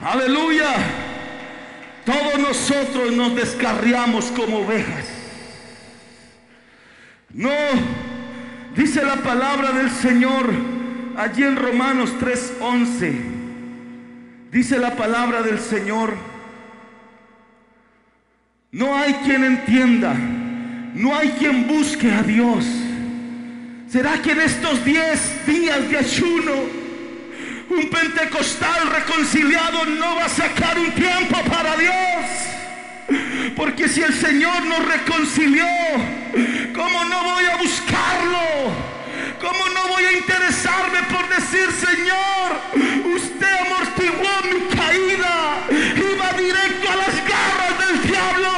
Aleluya. 0.00 0.74
Todos 2.04 2.38
nosotros 2.38 3.12
nos 3.12 3.36
descarriamos 3.36 4.26
como 4.26 4.60
ovejas. 4.60 5.04
No, 7.32 7.50
dice 8.74 9.04
la 9.04 9.16
palabra 9.16 9.70
del 9.72 9.90
Señor 9.90 10.50
allí 11.16 11.44
en 11.44 11.56
Romanos 11.56 12.14
3:11. 12.18 13.29
Dice 14.50 14.78
la 14.78 14.96
palabra 14.96 15.42
del 15.42 15.58
Señor. 15.58 16.14
No 18.72 18.96
hay 18.96 19.14
quien 19.24 19.44
entienda, 19.44 20.14
no 20.14 21.16
hay 21.16 21.30
quien 21.30 21.66
busque 21.66 22.10
a 22.12 22.22
Dios. 22.22 22.64
¿Será 23.88 24.22
que 24.22 24.32
en 24.32 24.40
estos 24.40 24.84
10 24.84 25.46
días 25.46 25.90
de 25.90 25.98
ayuno 25.98 26.80
un 27.70 27.88
pentecostal 27.88 28.90
reconciliado 28.90 29.84
no 29.86 30.16
va 30.16 30.24
a 30.24 30.28
sacar 30.28 30.78
un 30.78 30.90
tiempo 30.92 31.38
para 31.48 31.76
Dios. 31.76 33.54
Porque 33.56 33.88
si 33.88 34.02
el 34.02 34.12
Señor 34.12 34.64
nos 34.66 34.84
reconcilió, 34.86 35.66
¿cómo 36.74 37.04
no 37.04 37.24
voy 37.24 37.44
a 37.44 37.56
buscarlo? 37.56 38.99
¿Cómo 39.40 39.68
no 39.70 39.88
voy 39.88 40.04
a 40.04 40.12
interesarme 40.12 40.98
por 41.10 41.26
decir, 41.28 41.72
Señor, 41.72 42.60
usted 43.14 43.48
amortiguó 43.64 44.28
mi 44.52 44.76
caída, 44.76 45.64
iba 45.96 46.32
directo 46.38 46.90
a 46.90 46.96
las 46.96 47.14
garras 47.24 47.74
del 47.80 48.02
diablo, 48.02 48.50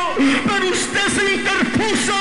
pero 0.44 0.68
usted 0.70 1.06
se 1.14 1.34
interpuso? 1.34 2.14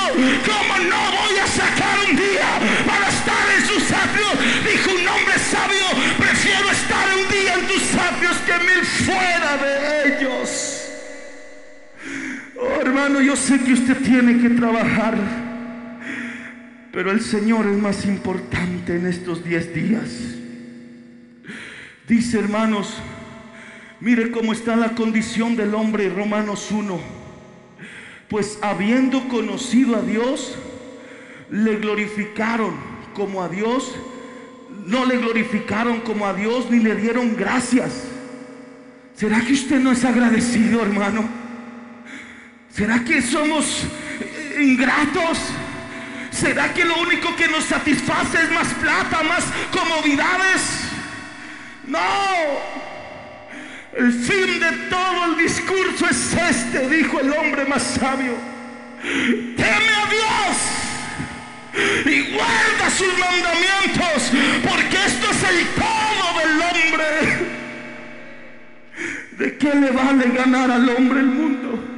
¿Cómo 0.46 0.78
no 0.78 1.00
voy 1.10 1.38
a 1.42 1.46
sacar 1.48 1.98
un 2.08 2.14
día 2.16 2.46
para 2.86 3.08
estar 3.08 3.44
en 3.58 3.66
sus 3.66 3.90
atrios? 3.90 4.32
Dijo 4.64 4.90
un 4.92 5.08
hombre 5.08 5.38
sabio, 5.40 5.86
prefiero 6.16 6.70
estar 6.70 7.06
un 7.18 7.28
día 7.32 7.54
en 7.54 7.66
tus 7.66 7.94
atrios 7.94 8.36
que 8.46 8.58
mil 8.64 8.86
fuera 8.86 9.56
de 9.56 10.18
ellos. 10.18 10.78
Oh, 12.60 12.80
hermano, 12.80 13.20
yo 13.20 13.34
sé 13.34 13.58
que 13.58 13.72
usted 13.72 13.96
tiene 14.04 14.40
que 14.40 14.50
trabajar, 14.50 15.16
pero 16.92 17.10
el 17.10 17.22
Señor 17.22 17.66
es 17.66 17.78
más 17.78 18.04
importante 18.04 18.96
en 18.96 19.06
estos 19.06 19.42
diez 19.42 19.74
días. 19.74 20.10
Dice, 22.06 22.38
hermanos, 22.38 22.98
mire 24.00 24.30
cómo 24.30 24.52
está 24.52 24.76
la 24.76 24.90
condición 24.90 25.56
del 25.56 25.74
hombre, 25.74 26.10
Romanos 26.10 26.70
1. 26.70 27.00
Pues 28.28 28.58
habiendo 28.60 29.26
conocido 29.28 29.96
a 29.96 30.02
Dios, 30.02 30.58
le 31.50 31.76
glorificaron 31.76 32.74
como 33.14 33.42
a 33.42 33.48
Dios, 33.48 33.94
no 34.86 35.06
le 35.06 35.16
glorificaron 35.16 36.00
como 36.00 36.26
a 36.26 36.34
Dios 36.34 36.70
ni 36.70 36.78
le 36.80 36.94
dieron 36.94 37.36
gracias. 37.36 38.04
¿Será 39.14 39.40
que 39.40 39.54
usted 39.54 39.80
no 39.80 39.92
es 39.92 40.04
agradecido, 40.04 40.82
hermano? 40.82 41.26
¿Será 42.70 43.02
que 43.02 43.22
somos 43.22 43.84
ingratos? 44.60 45.38
¿Será 46.42 46.74
que 46.74 46.84
lo 46.84 46.96
único 46.96 47.36
que 47.36 47.46
nos 47.46 47.62
satisface 47.66 48.36
es 48.42 48.50
más 48.50 48.66
plata, 48.74 49.22
más 49.22 49.44
comodidades? 49.70 50.60
No. 51.86 52.00
El 53.96 54.12
fin 54.12 54.58
de 54.58 54.72
todo 54.90 55.26
el 55.26 55.36
discurso 55.36 56.04
es 56.10 56.34
este, 56.34 56.88
dijo 56.88 57.20
el 57.20 57.32
hombre 57.32 57.64
más 57.66 57.84
sabio. 57.84 58.34
Teme 59.02 59.62
a 59.62 60.06
Dios 60.10 60.56
y 62.06 62.32
guarda 62.32 62.90
sus 62.90 63.16
mandamientos, 63.18 64.32
porque 64.68 64.96
esto 65.06 65.30
es 65.30 65.44
el 65.44 65.64
todo 65.76 66.38
del 66.40 66.60
hombre. 66.60 67.06
¿De 69.38 69.58
qué 69.58 69.74
le 69.76 69.90
vale 69.92 70.24
ganar 70.36 70.72
al 70.72 70.88
hombre 70.88 71.20
el 71.20 71.26
mundo? 71.26 71.91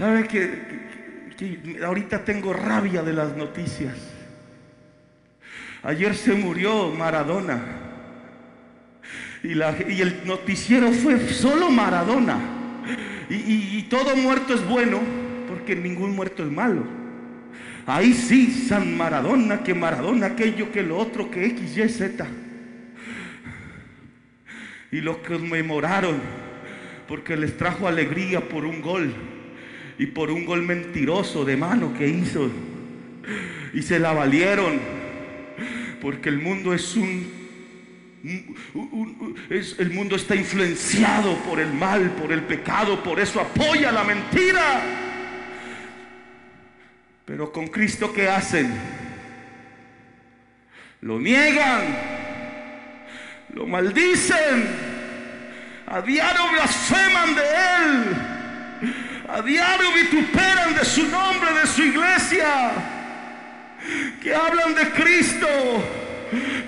¿Sabe 0.00 0.26
que, 0.26 1.84
ahorita 1.84 2.24
tengo 2.24 2.54
rabia 2.54 3.02
de 3.02 3.12
las 3.12 3.36
noticias? 3.36 3.94
Ayer 5.82 6.14
se 6.14 6.32
murió 6.32 6.88
Maradona. 6.88 7.60
Y, 9.42 9.50
el 9.52 10.22
noticiero 10.24 10.90
fue 10.90 11.28
solo 11.28 11.70
Maradona. 11.70 12.38
Y, 13.28 13.34
y, 13.76 13.86
todo 13.90 14.16
muerto 14.16 14.54
es 14.54 14.66
bueno, 14.66 15.00
porque 15.46 15.76
ningún 15.76 16.16
muerto 16.16 16.44
es 16.44 16.50
malo. 16.50 16.82
Ahí 17.84 18.14
sí, 18.14 18.50
San 18.50 18.96
Maradona, 18.96 19.62
que 19.62 19.74
Maradona, 19.74 20.28
aquello, 20.28 20.72
que 20.72 20.82
lo 20.82 20.96
otro, 20.96 21.30
que 21.30 21.44
X, 21.44 21.76
Y, 21.76 21.88
Z. 21.90 22.26
Y 24.92 25.02
lo 25.02 25.22
conmemoraron, 25.22 26.18
porque 27.06 27.36
les 27.36 27.54
trajo 27.58 27.86
alegría 27.86 28.40
por 28.40 28.64
un 28.64 28.80
gol 28.80 29.12
y 30.00 30.06
por 30.06 30.30
un 30.30 30.46
gol 30.46 30.62
mentiroso 30.62 31.44
de 31.44 31.58
mano 31.58 31.92
que 31.92 32.08
hizo. 32.08 32.50
Y 33.74 33.82
se 33.82 33.98
la 33.98 34.14
valieron. 34.14 34.80
Porque 36.00 36.30
el 36.30 36.38
mundo 36.38 36.72
es 36.72 36.96
un, 36.96 37.30
el 38.24 39.90
mundo 39.90 40.16
está 40.16 40.34
influenciado 40.34 41.36
por 41.42 41.60
el 41.60 41.74
mal, 41.74 42.12
por 42.12 42.32
el 42.32 42.44
pecado, 42.44 43.02
por 43.02 43.20
eso 43.20 43.42
apoya 43.42 43.92
la 43.92 44.02
mentira. 44.02 44.80
Pero 47.26 47.52
con 47.52 47.66
Cristo 47.68 48.10
¿qué 48.10 48.26
hacen? 48.26 48.72
Lo 51.02 51.20
niegan, 51.20 51.98
lo 53.52 53.66
maldicen, 53.66 54.66
a 55.86 56.00
blasfeman 56.00 57.34
de 57.34 57.42
Él. 57.42 58.39
A 59.32 59.42
diario 59.42 59.92
vituperan 59.92 60.74
de 60.74 60.84
su 60.84 61.06
nombre, 61.06 61.52
de 61.52 61.66
su 61.66 61.82
iglesia. 61.82 62.72
Que 64.20 64.34
hablan 64.34 64.74
de 64.74 64.90
Cristo. 64.90 65.46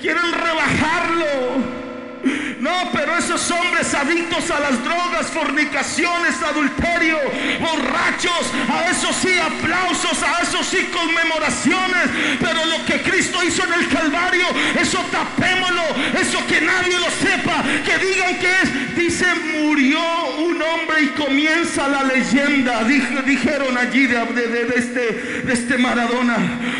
Quieren 0.00 0.32
rebajarlo. 0.32 1.81
No, 2.62 2.90
pero 2.92 3.18
esos 3.18 3.50
hombres 3.50 3.92
adictos 3.92 4.48
a 4.52 4.60
las 4.60 4.84
drogas, 4.84 5.26
fornicaciones, 5.32 6.40
adulterio, 6.42 7.18
borrachos, 7.60 8.52
a 8.70 8.88
eso 8.88 9.12
sí 9.12 9.30
aplausos, 9.36 10.22
a 10.22 10.42
eso 10.42 10.62
sí 10.62 10.88
conmemoraciones. 10.92 12.08
Pero 12.38 12.64
lo 12.66 12.84
que 12.86 13.02
Cristo 13.02 13.42
hizo 13.42 13.64
en 13.64 13.72
el 13.72 13.88
Calvario, 13.88 14.46
eso 14.80 15.04
tapémoslo, 15.10 15.82
eso 16.20 16.46
que 16.46 16.60
nadie 16.60 17.00
lo 17.00 17.10
sepa, 17.10 17.64
que 17.84 17.98
digan 17.98 18.38
que 18.38 18.52
es. 18.62 18.96
Dice, 18.96 19.26
murió 19.60 20.00
un 20.38 20.62
hombre 20.62 21.02
y 21.02 21.06
comienza 21.08 21.88
la 21.88 22.04
leyenda. 22.04 22.84
dijeron 22.84 23.76
allí 23.76 24.06
de, 24.06 24.72
este, 24.76 25.42
de 25.42 25.52
este 25.52 25.78
Maradona. 25.78 26.36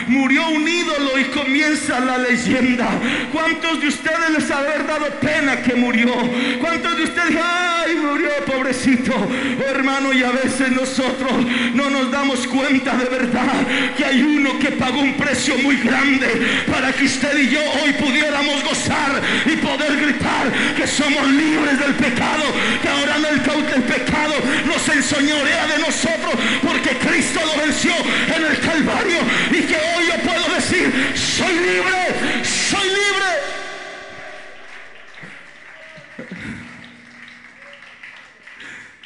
Murió 0.07 0.48
un 0.48 0.68
ídolo 0.68 1.18
y 1.18 1.24
comienza 1.24 1.98
la 1.98 2.18
leyenda. 2.18 2.88
¿Cuántos 3.33 3.81
de 3.81 3.88
ustedes 3.88 4.31
les 4.31 4.50
haber 4.50 4.87
dado 4.87 5.07
pena 5.20 5.32
que 5.64 5.75
murió. 5.75 6.12
¿Cuántos 6.61 6.97
de 6.97 7.05
ustedes, 7.05 7.38
ay, 7.42 7.95
murió, 7.97 8.31
pobrecito? 8.47 9.12
Hermano, 9.66 10.12
y 10.12 10.23
a 10.23 10.31
veces 10.31 10.71
nosotros 10.71 11.33
no 11.75 11.88
nos 11.88 12.11
damos 12.11 12.47
cuenta 12.47 12.97
de 12.97 13.07
verdad 13.07 13.66
que 13.97 14.05
hay 14.05 14.23
uno 14.23 14.59
que 14.59 14.73
pagó 14.73 15.01
un 15.01 15.14
precio 15.14 15.57
muy 15.59 15.77
grande 15.77 16.29
para 16.71 16.92
que 16.92 17.05
usted 17.05 17.38
y 17.38 17.49
yo 17.49 17.61
hoy 17.83 17.92
pudiéramos 17.95 18.62
gozar 18.62 19.23
y 19.47 19.57
poder 19.57 19.97
gritar 19.97 20.53
que 20.77 20.87
somos 20.87 21.27
libres 21.29 21.79
del 21.79 21.95
pecado, 21.95 22.45
que 22.83 22.88
ahora 22.88 23.18
no 23.18 23.29
el, 23.29 23.75
el 23.75 23.83
pecado 23.83 24.35
nos 24.66 24.88
enseñorea 24.88 25.66
de 25.66 25.79
nosotros 25.79 26.35
porque 26.62 26.90
Cristo 26.99 27.40
lo 27.45 27.62
venció 27.62 27.92
en 28.37 28.45
el 28.45 28.61
Calvario 28.61 29.18
y 29.51 29.62
que 29.62 29.77
hoy 29.77 30.07
yo 30.09 30.31
puedo 30.31 30.55
decir, 30.55 30.92
soy 31.14 31.55
libre, 31.55 32.45
soy 32.45 32.87
libre. 32.88 33.51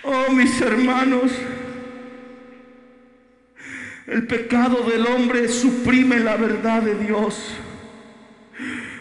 Oh, 0.08 0.30
mis 0.30 0.60
hermanos, 0.60 1.32
el 4.06 4.24
pecado 4.28 4.88
del 4.88 5.04
hombre 5.04 5.48
suprime 5.48 6.20
la 6.20 6.36
verdad 6.36 6.80
de 6.80 6.94
Dios. 6.94 7.56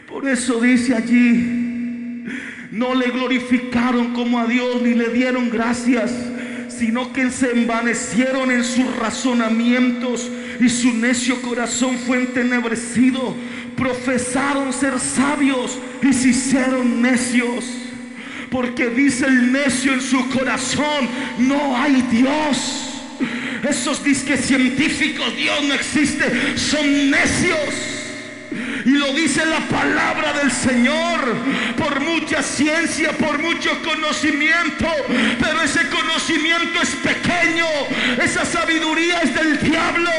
Por 0.07 0.27
eso 0.27 0.59
dice 0.59 0.95
allí, 0.95 2.25
no 2.71 2.95
le 2.95 3.11
glorificaron 3.11 4.13
como 4.13 4.39
a 4.39 4.47
Dios 4.47 4.81
ni 4.81 4.95
le 4.95 5.09
dieron 5.09 5.51
gracias, 5.51 6.11
sino 6.69 7.13
que 7.13 7.29
se 7.29 7.51
envanecieron 7.51 8.49
en 8.49 8.63
sus 8.63 8.95
razonamientos 8.95 10.31
y 10.59 10.69
su 10.69 10.91
necio 10.91 11.39
corazón 11.43 11.99
fue 11.99 12.17
entenebrecido. 12.17 13.35
Profesaron 13.77 14.73
ser 14.73 14.99
sabios 14.99 15.77
y 16.01 16.11
se 16.13 16.29
hicieron 16.29 16.99
necios. 16.99 17.84
Porque 18.55 18.87
dice 18.87 19.25
el 19.25 19.51
necio 19.51 19.91
en 19.91 20.01
su 20.01 20.29
corazón, 20.29 21.09
no 21.39 21.75
hay 21.75 22.01
Dios. 22.03 23.01
Esos 23.69 24.01
disques 24.01 24.45
científicos, 24.45 25.35
Dios 25.35 25.61
no 25.63 25.73
existe, 25.73 26.57
son 26.57 27.11
necios. 27.11 27.94
Y 28.85 28.91
lo 28.91 29.13
dice 29.13 29.45
la 29.45 29.59
palabra 29.67 30.33
del 30.33 30.51
Señor. 30.51 31.35
Por 31.77 31.99
mucha 32.01 32.41
ciencia, 32.41 33.11
por 33.13 33.39
mucho 33.39 33.81
conocimiento. 33.83 34.87
Pero 35.39 35.61
ese 35.61 35.89
conocimiento 35.89 36.81
es 36.81 36.89
pequeño. 36.95 37.65
Esa 38.21 38.45
sabiduría 38.45 39.21
es 39.21 39.33
del 39.35 39.59
diablo. 39.59 40.11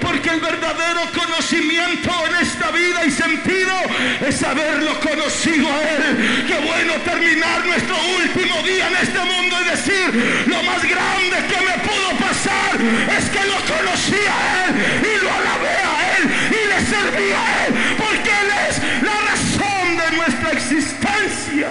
Porque 0.00 0.30
el 0.30 0.40
verdadero 0.40 1.00
conocimiento 1.14 2.10
en 2.28 2.46
esta 2.46 2.70
vida 2.70 3.04
y 3.06 3.10
sentido 3.10 3.74
es 4.26 4.42
haberlo 4.42 4.98
conocido 5.00 5.68
a 5.72 5.82
Él. 5.82 6.44
Qué 6.46 6.58
bueno 6.66 6.94
terminar 7.04 7.64
nuestro 7.66 7.96
último 8.16 8.62
día 8.62 8.88
en 8.88 8.96
este 8.96 9.18
mundo 9.18 9.56
y 9.60 9.70
decir, 9.70 10.44
lo 10.46 10.62
más 10.62 10.82
grande 10.82 11.36
que 11.48 11.64
me 11.64 11.78
pudo 11.88 12.10
pasar 12.18 12.76
es 13.18 13.24
que 13.30 13.44
lo 13.46 13.56
conocí 13.76 14.14
a 14.14 14.66
Él 14.66 14.74
y 15.02 15.24
lo 15.24 15.32
alabé 15.32 15.87
Y 16.24 16.68
le 16.68 16.80
serví 16.86 17.32
a 17.32 17.66
Él 17.66 17.74
porque 17.96 18.30
Él 18.30 18.50
es 18.68 18.82
la 19.02 19.20
razón 19.30 19.96
de 19.96 20.16
nuestra 20.16 20.50
existencia. 20.52 21.68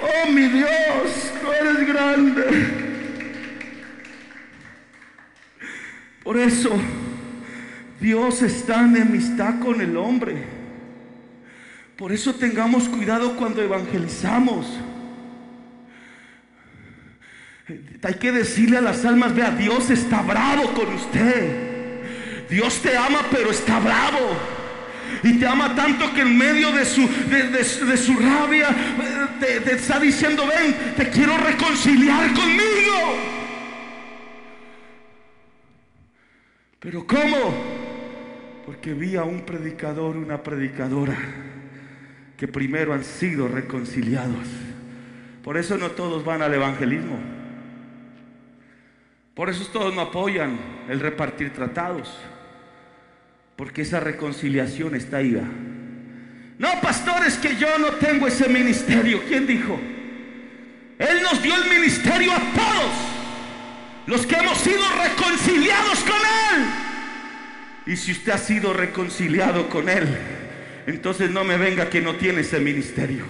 Oh 0.00 0.30
mi 0.30 0.48
Dios, 0.48 1.32
tú 1.40 1.52
eres 1.52 1.86
grande. 1.86 2.84
Por 6.22 6.38
eso 6.38 6.70
Dios 8.00 8.42
está 8.42 8.80
en 8.80 8.96
enemistad 8.96 9.60
con 9.60 9.80
el 9.80 9.96
hombre. 9.96 10.44
Por 11.96 12.12
eso 12.12 12.34
tengamos 12.34 12.88
cuidado 12.88 13.36
cuando 13.36 13.62
evangelizamos. 13.62 14.66
Hay 18.02 18.14
que 18.14 18.32
decirle 18.32 18.76
a 18.76 18.82
las 18.82 19.04
almas, 19.04 19.34
vea, 19.34 19.50
Dios 19.52 19.88
está 19.90 20.20
bravo 20.20 20.74
con 20.74 20.92
usted. 20.92 21.63
Dios 22.48 22.80
te 22.80 22.96
ama, 22.96 23.20
pero 23.30 23.50
está 23.50 23.78
bravo. 23.78 24.36
Y 25.22 25.38
te 25.38 25.46
ama 25.46 25.74
tanto 25.74 26.12
que 26.12 26.22
en 26.22 26.36
medio 26.36 26.72
de 26.72 26.84
su, 26.84 27.06
de, 27.06 27.96
su 27.96 28.14
rabia 28.16 28.68
eh, 29.40 29.60
te 29.64 29.74
está 29.74 29.98
diciendo, 29.98 30.44
ven, 30.46 30.94
te 30.96 31.08
quiero 31.10 31.36
reconciliar 31.36 32.32
conmigo. 32.34 33.34
Pero 36.80 37.06
¿cómo? 37.06 37.54
Porque 38.66 38.92
vi 38.92 39.16
a 39.16 39.24
un 39.24 39.42
predicador, 39.42 40.16
una 40.16 40.42
predicadora, 40.42 41.16
que 42.36 42.46
primero 42.46 42.92
han 42.92 43.04
sido 43.04 43.48
reconciliados. 43.48 44.46
Por 45.42 45.56
eso 45.56 45.78
no 45.78 45.92
todos 45.92 46.24
van 46.24 46.42
al 46.42 46.52
evangelismo. 46.52 47.18
Por 49.34 49.48
eso 49.48 49.66
todos 49.72 49.94
no 49.94 50.02
apoyan 50.02 50.58
el 50.88 51.00
repartir 51.00 51.52
tratados. 51.52 52.18
Porque 53.56 53.82
esa 53.82 54.00
reconciliación 54.00 54.94
está 54.94 55.18
ahí. 55.18 55.40
No, 56.58 56.68
pastores, 56.80 57.36
que 57.36 57.56
yo 57.56 57.78
no 57.78 57.88
tengo 57.92 58.26
ese 58.26 58.48
ministerio. 58.48 59.22
¿Quién 59.28 59.46
dijo? 59.46 59.80
Él 60.98 61.22
nos 61.22 61.42
dio 61.42 61.54
el 61.54 61.68
ministerio 61.68 62.32
a 62.32 62.38
todos 62.38 62.92
los 64.06 64.26
que 64.26 64.36
hemos 64.36 64.58
sido 64.58 64.82
reconciliados 65.02 65.98
con 66.00 66.16
Él. 66.16 66.66
Y 67.86 67.96
si 67.96 68.12
usted 68.12 68.32
ha 68.32 68.38
sido 68.38 68.72
reconciliado 68.72 69.68
con 69.68 69.88
Él, 69.88 70.06
entonces 70.86 71.30
no 71.30 71.44
me 71.44 71.56
venga 71.56 71.90
que 71.90 72.00
no 72.00 72.14
tiene 72.16 72.42
ese 72.42 72.60
ministerio. 72.60 73.24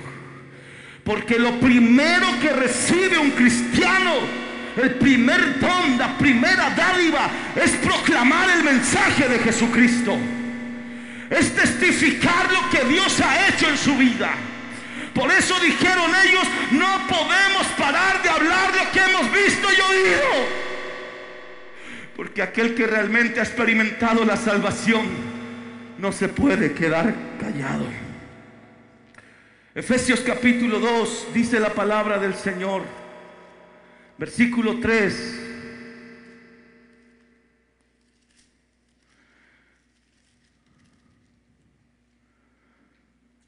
Porque 1.03 1.39
lo 1.39 1.59
primero 1.61 2.27
que 2.41 2.51
recibe 2.51 3.19
un 3.19 3.31
cristiano, 3.33 4.13
el 4.77 4.95
primer 4.97 5.61
don, 5.61 5.99
la 5.99 6.17
primera 6.19 6.71
dádiva, 6.71 7.31
es 7.55 7.73
proclamar 7.73 8.51
el 8.51 8.65
mensaje 8.65 9.29
de 9.29 9.39
Jesucristo. 9.39 10.17
Es 11.31 11.55
testificar 11.55 12.51
lo 12.53 12.71
que 12.71 12.85
Dios 12.87 13.21
ha 13.21 13.49
hecho 13.49 13.69
en 13.69 13.77
su 13.77 13.97
vida. 13.97 14.33
Por 15.15 15.31
eso 15.31 15.59
dijeron 15.61 16.11
ellos, 16.27 16.43
no 16.73 17.07
podemos 17.09 17.67
parar 17.79 18.21
de 18.23 18.29
hablar 18.29 18.73
de 18.73 18.85
lo 18.85 18.91
que 18.91 18.99
hemos 18.99 19.33
visto 19.33 19.69
y 19.71 19.81
oído. 19.81 20.65
Porque 22.17 22.43
aquel 22.43 22.75
que 22.75 22.87
realmente 22.87 23.41
ha 23.41 23.45
experimentado 23.45 24.25
la 24.25 24.37
salvación 24.37 25.07
no 25.99 26.13
se 26.13 26.29
puede 26.29 26.73
quedar 26.73 27.15
callado. 27.41 27.87
Efesios 29.75 30.21
capítulo 30.21 30.79
2 30.79 31.29
dice 31.33 31.59
la 31.59 31.71
palabra 31.71 32.19
del 32.19 32.35
Señor, 32.35 32.83
versículo 34.19 34.81
3. 34.81 35.41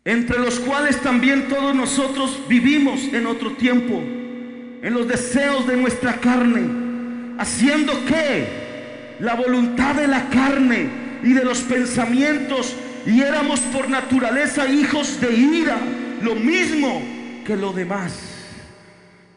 entre 0.06 0.38
los 0.38 0.60
cuales 0.60 1.02
también 1.02 1.48
todos 1.48 1.74
nosotros 1.74 2.40
vivimos 2.48 3.02
en 3.12 3.26
otro 3.26 3.56
tiempo, 3.56 4.00
en 4.00 4.94
los 4.94 5.08
deseos 5.08 5.66
de 5.66 5.76
nuestra 5.76 6.20
carne, 6.20 7.34
haciendo 7.38 7.92
que 8.04 8.46
la 9.18 9.34
voluntad 9.34 9.96
de 9.96 10.06
la 10.06 10.28
carne 10.30 10.88
y 11.24 11.32
de 11.32 11.44
los 11.44 11.58
pensamientos, 11.62 12.76
y 13.04 13.20
éramos 13.20 13.58
por 13.58 13.90
naturaleza 13.90 14.68
hijos 14.68 15.20
de 15.20 15.34
ira, 15.34 15.76
lo 16.22 16.36
mismo 16.36 17.02
que 17.44 17.56
lo 17.56 17.72
demás. 17.72 18.35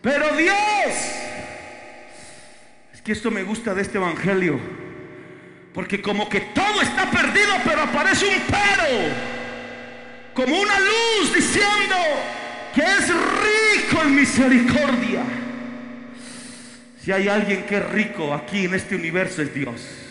Pero 0.02 0.36
Dios, 0.36 0.56
es 2.94 3.02
que 3.04 3.12
esto 3.12 3.32
me 3.32 3.44
gusta 3.44 3.74
de 3.74 3.82
este 3.82 3.98
evangelio, 3.98 4.60
porque 5.74 6.02
como 6.02 6.30
que 6.30 6.40
todo 6.40 6.82
está 6.82 7.12
perdido, 7.12 7.54
pero 7.66 7.82
aparece 7.82 8.26
un 8.26 8.42
pero 8.48 9.30
como 10.34 10.58
una 10.58 10.80
luz 10.80 11.34
diciendo 11.36 11.96
que 12.74 12.82
es 12.82 13.10
rico 13.10 14.02
en 14.04 14.16
misericordia. 14.16 15.24
Si 17.04 17.12
hay 17.12 17.28
alguien 17.28 17.64
que 17.64 17.78
es 17.78 17.90
rico 17.90 18.34
aquí 18.34 18.66
en 18.66 18.76
este 18.76 18.96
universo 18.96 19.42
es 19.42 19.54
Dios. 19.54 20.09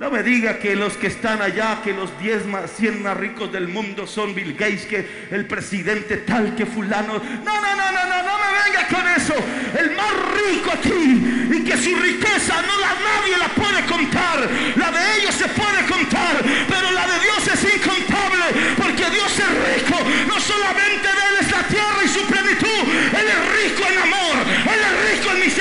No 0.00 0.10
me 0.10 0.22
diga 0.22 0.58
que 0.58 0.74
los 0.76 0.96
que 0.96 1.08
están 1.08 1.42
allá, 1.42 1.82
que 1.84 1.92
los 1.92 2.18
10 2.18 2.46
más, 2.46 2.70
100 2.70 3.02
más 3.02 3.14
ricos 3.18 3.52
del 3.52 3.68
mundo 3.68 4.06
son 4.06 4.34
Bill 4.34 4.54
Gates, 4.54 4.86
que 4.86 5.26
el 5.30 5.44
presidente 5.44 6.16
tal, 6.16 6.56
que 6.56 6.64
fulano. 6.64 7.18
No, 7.18 7.60
no, 7.60 7.76
no, 7.76 7.92
no, 7.92 8.04
no, 8.08 8.22
no 8.22 8.38
me 8.40 8.48
venga 8.64 8.88
con 8.88 9.06
eso. 9.06 9.34
El 9.78 9.90
más 9.94 10.12
rico 10.40 10.70
aquí 10.72 11.52
y 11.52 11.64
que 11.64 11.76
su 11.76 11.94
riqueza 11.96 12.62
no 12.62 12.80
la 12.80 12.94
nadie 12.96 13.36
la 13.36 13.48
puede 13.48 13.84
contar. 13.84 14.48
La 14.76 14.90
de 14.90 15.20
ellos 15.20 15.34
se 15.34 15.48
puede 15.48 15.84
contar, 15.84 16.40
pero 16.66 16.92
la 16.92 17.06
de 17.06 17.20
Dios 17.20 17.46
es 17.52 17.74
incontable 17.74 18.44
porque 18.78 19.04
Dios 19.10 19.38
es 19.38 19.82
rico. 19.82 19.98
No 20.26 20.40
solamente 20.40 21.08
de 21.08 21.24
Él 21.28 21.36
es 21.42 21.50
la 21.50 21.62
tierra 21.68 22.00
y 22.02 22.08
su 22.08 22.24
plenitud. 22.24 22.88
Él 23.20 23.26
es 23.28 23.68
rico 23.68 23.82
en 23.86 23.98
amor. 23.98 24.29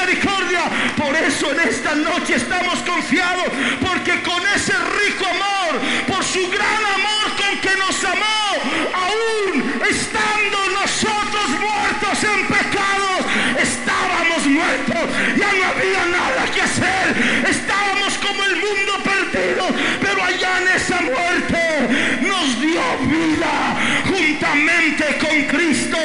Por 0.10 1.16
eso 1.16 1.52
en 1.52 1.60
esta 1.60 1.94
noche 1.94 2.36
estamos 2.36 2.80
confiados 2.80 3.46
porque 3.80 4.22
con 4.24 4.42
ese 4.56 4.74
rico 4.74 5.26
amor, 5.26 5.80
por 6.08 6.24
su 6.24 6.50
gran 6.50 6.84
amor 6.96 7.36
con 7.38 7.60
que 7.60 7.78
nos 7.78 8.04
amó, 8.04 8.50
aún 8.92 9.82
estando 9.88 10.58
nosotros 10.82 11.50
muertos 11.62 12.24
en 12.24 12.48
pecados, 12.48 13.26
estábamos 13.62 14.46
muertos, 14.48 15.10
ya 15.38 15.52
no 15.54 15.64
había 15.66 16.06
nada 16.06 16.52
que 16.56 16.62
hacer, 16.62 17.46
estábamos 17.48 18.18
como 18.18 18.44
el 18.46 18.56
mundo 18.56 19.04
perdido, 19.04 19.68
pero 20.02 20.24
allá 20.24 20.60
en 20.62 20.68
esa 20.70 21.02
muerte 21.02 22.20
nos 22.22 22.60
dio 22.60 22.82
vida 23.06 23.78
juntamente 24.06 25.18
con 25.20 25.44
Cristo, 25.44 25.98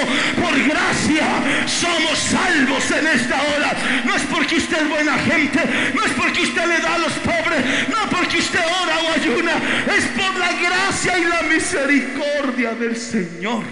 gracia 0.63 1.27
somos 1.67 2.19
salvos 2.19 2.91
en 2.91 3.07
esta 3.07 3.43
hora, 3.43 3.73
no 4.05 4.15
es 4.15 4.23
porque 4.23 4.57
usted 4.57 4.83
es 4.83 4.89
buena 4.89 5.19
gente, 5.19 5.61
no 5.95 6.05
es 6.05 6.13
porque 6.13 6.43
usted 6.43 6.67
le 6.67 6.79
da 6.79 6.95
a 6.95 6.99
los 6.99 7.13
pobres, 7.15 7.89
no 7.89 8.11
porque 8.11 8.39
usted 8.39 8.61
ora 8.61 8.99
o 8.99 9.13
ayuna, 9.21 9.53
es 9.97 10.05
por 10.07 10.37
la 10.39 10.53
gracia 10.53 11.19
y 11.19 11.25
la 11.25 11.43
misericordia 11.43 12.75
del 12.75 12.97
Señor. 12.97 13.63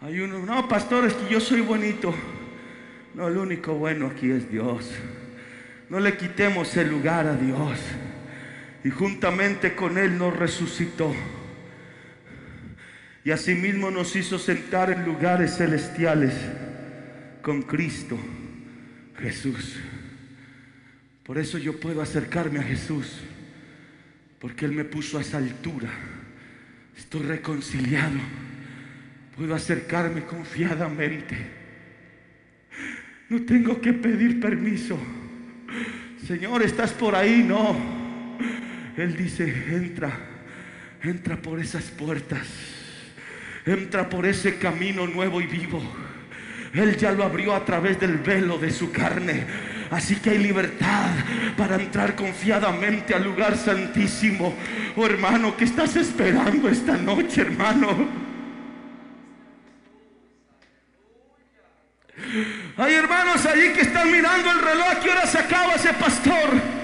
Hay 0.00 0.20
uno, 0.20 0.40
no, 0.40 0.68
pastor, 0.68 1.06
es 1.06 1.14
que 1.14 1.32
yo 1.32 1.40
soy 1.40 1.62
bonito. 1.62 2.14
No, 3.14 3.28
el 3.28 3.38
único 3.38 3.74
bueno 3.74 4.08
aquí 4.08 4.30
es 4.30 4.50
Dios. 4.50 4.90
No 5.88 5.98
le 6.00 6.16
quitemos 6.16 6.76
el 6.76 6.90
lugar 6.90 7.26
a 7.26 7.36
Dios. 7.36 7.78
Y 8.82 8.90
juntamente 8.90 9.74
con 9.74 9.96
Él 9.96 10.18
nos 10.18 10.36
resucitó. 10.36 11.14
Y 13.24 13.30
asimismo 13.30 13.90
nos 13.90 14.14
hizo 14.16 14.38
sentar 14.38 14.90
en 14.90 15.06
lugares 15.06 15.56
celestiales 15.56 16.34
con 17.40 17.62
Cristo 17.62 18.18
Jesús. 19.18 19.76
Por 21.22 21.38
eso 21.38 21.56
yo 21.56 21.80
puedo 21.80 22.02
acercarme 22.02 22.58
a 22.58 22.64
Jesús, 22.64 23.20
porque 24.38 24.66
Él 24.66 24.72
me 24.72 24.84
puso 24.84 25.16
a 25.16 25.22
esa 25.22 25.38
altura. 25.38 25.88
Estoy 26.98 27.22
reconciliado. 27.22 28.20
Puedo 29.34 29.54
acercarme 29.54 30.24
confiadamente. 30.24 31.34
No 33.30 33.42
tengo 33.42 33.80
que 33.80 33.94
pedir 33.94 34.38
permiso. 34.38 34.98
Señor, 36.26 36.62
¿estás 36.62 36.92
por 36.92 37.14
ahí? 37.14 37.42
No. 37.42 37.74
Él 38.98 39.16
dice, 39.16 39.44
entra, 39.74 40.12
entra 41.02 41.40
por 41.40 41.58
esas 41.58 41.84
puertas. 41.84 42.83
Entra 43.66 44.08
por 44.08 44.26
ese 44.26 44.58
camino 44.58 45.06
nuevo 45.06 45.40
y 45.40 45.46
vivo. 45.46 45.82
Él 46.74 46.96
ya 46.96 47.12
lo 47.12 47.24
abrió 47.24 47.54
a 47.54 47.64
través 47.64 47.98
del 48.00 48.18
velo 48.18 48.58
de 48.58 48.70
su 48.70 48.90
carne. 48.90 49.46
Así 49.90 50.16
que 50.16 50.30
hay 50.30 50.38
libertad 50.38 51.10
para 51.56 51.76
entrar 51.76 52.16
confiadamente 52.16 53.14
al 53.14 53.24
lugar 53.24 53.56
santísimo. 53.56 54.54
Oh 54.96 55.06
hermano, 55.06 55.56
¿qué 55.56 55.64
estás 55.64 55.96
esperando 55.96 56.68
esta 56.68 56.96
noche, 56.96 57.42
hermano? 57.42 58.24
Hay 62.76 62.94
hermanos 62.94 63.46
allí 63.46 63.72
que 63.72 63.82
están 63.82 64.10
mirando 64.10 64.50
el 64.50 64.60
reloj. 64.60 64.88
¿A 64.90 65.00
qué 65.00 65.10
hora 65.10 65.26
se 65.26 65.38
acaba 65.38 65.74
ese 65.74 65.92
pastor? 65.94 66.83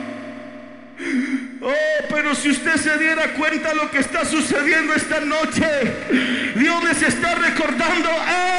Si 2.34 2.48
usted 2.48 2.76
se 2.76 2.96
diera 2.96 3.32
cuenta 3.32 3.74
lo 3.74 3.90
que 3.90 3.98
está 3.98 4.24
sucediendo 4.24 4.94
esta 4.94 5.20
noche, 5.20 5.66
Dios 6.54 6.84
les 6.84 7.02
está 7.02 7.34
recordando, 7.34 8.08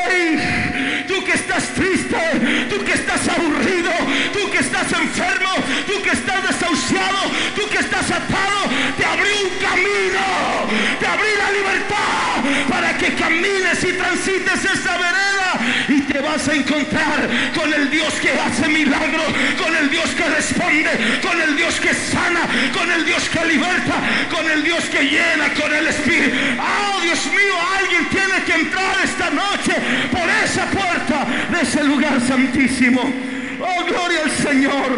hey, 0.09 0.90
tú 1.11 1.23
que 1.25 1.33
estás 1.33 1.67
triste, 1.73 2.67
tú 2.69 2.83
que 2.85 2.93
estás 2.93 3.27
aburrido, 3.27 3.91
tú 4.31 4.49
que 4.49 4.59
estás 4.59 4.91
enfermo, 4.93 5.53
tú 5.85 6.01
que 6.01 6.11
estás 6.11 6.41
desahuciado, 6.47 7.31
tú 7.53 7.67
que 7.69 7.79
estás 7.79 8.09
atado, 8.09 8.61
te 8.97 9.05
abrió 9.05 9.33
un 9.41 9.49
camino 9.59 10.61
te 10.99 11.07
abrí 11.07 11.29
la 11.37 11.51
libertad 11.51 12.69
para 12.69 12.97
que 12.97 13.13
camines 13.15 13.83
y 13.83 13.93
transites 13.93 14.65
esa 14.65 14.97
vereda 14.97 15.59
y 15.87 16.01
te 16.01 16.19
vas 16.19 16.47
a 16.47 16.53
encontrar 16.53 17.27
con 17.55 17.73
el 17.73 17.89
Dios 17.89 18.13
que 18.21 18.31
hace 18.31 18.67
milagros, 18.67 19.25
con 19.61 19.75
el 19.75 19.89
Dios 19.89 20.09
que 20.11 20.23
responde, 20.23 21.19
con 21.21 21.41
el 21.41 21.55
Dios 21.55 21.79
que 21.79 21.93
sana, 21.93 22.41
con 22.73 22.91
el 22.91 23.05
Dios 23.05 23.29
que 23.29 23.45
liberta, 23.45 23.95
con 24.29 24.49
el 24.49 24.63
Dios 24.63 24.83
que 24.85 25.03
llena, 25.03 25.53
con 25.53 25.73
el 25.73 25.87
Espíritu. 25.87 26.37
Oh 26.59 27.01
Dios 27.01 27.25
mío, 27.27 27.55
alguien 27.79 28.05
tiene 28.09 28.43
que 28.45 28.53
entrar 28.53 28.97
esta 29.03 29.29
noche 29.29 29.73
por 30.11 30.29
esa 30.43 30.65
puerta 30.67 31.00
de 31.07 31.61
ese 31.61 31.83
lugar 31.83 32.21
santísimo. 32.21 33.01
Oh, 33.01 33.85
gloria 33.85 34.23
al 34.23 34.31
Señor. 34.31 34.91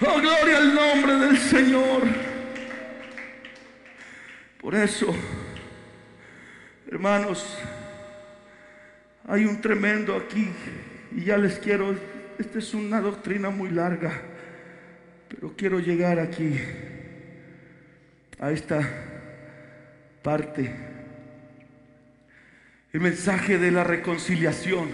Oh, 0.00 0.20
gloria 0.20 0.58
al 0.58 0.74
nombre 0.74 1.14
del 1.16 1.38
Señor. 1.38 2.02
Por 4.60 4.74
eso, 4.74 5.14
hermanos, 6.90 7.58
hay 9.26 9.44
un 9.44 9.60
tremendo 9.60 10.16
aquí 10.16 10.48
y 11.14 11.24
ya 11.24 11.36
les 11.36 11.58
quiero, 11.58 11.94
esta 12.38 12.58
es 12.58 12.72
una 12.72 13.00
doctrina 13.00 13.50
muy 13.50 13.70
larga, 13.70 14.12
pero 15.28 15.54
quiero 15.56 15.78
llegar 15.78 16.18
aquí 16.18 16.58
a 18.40 18.50
esta 18.50 18.80
parte. 20.22 20.93
El 22.94 23.00
mensaje 23.00 23.58
de 23.58 23.72
la 23.72 23.82
reconciliación 23.82 24.88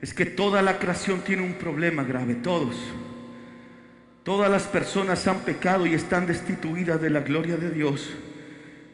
es 0.00 0.14
que 0.14 0.24
toda 0.24 0.62
la 0.62 0.78
creación 0.78 1.20
tiene 1.22 1.42
un 1.42 1.54
problema 1.54 2.04
grave, 2.04 2.36
todos. 2.36 2.76
Todas 4.22 4.48
las 4.48 4.68
personas 4.68 5.26
han 5.26 5.40
pecado 5.40 5.84
y 5.84 5.94
están 5.94 6.28
destituidas 6.28 7.02
de 7.02 7.10
la 7.10 7.22
gloria 7.22 7.56
de 7.56 7.72
Dios. 7.72 8.14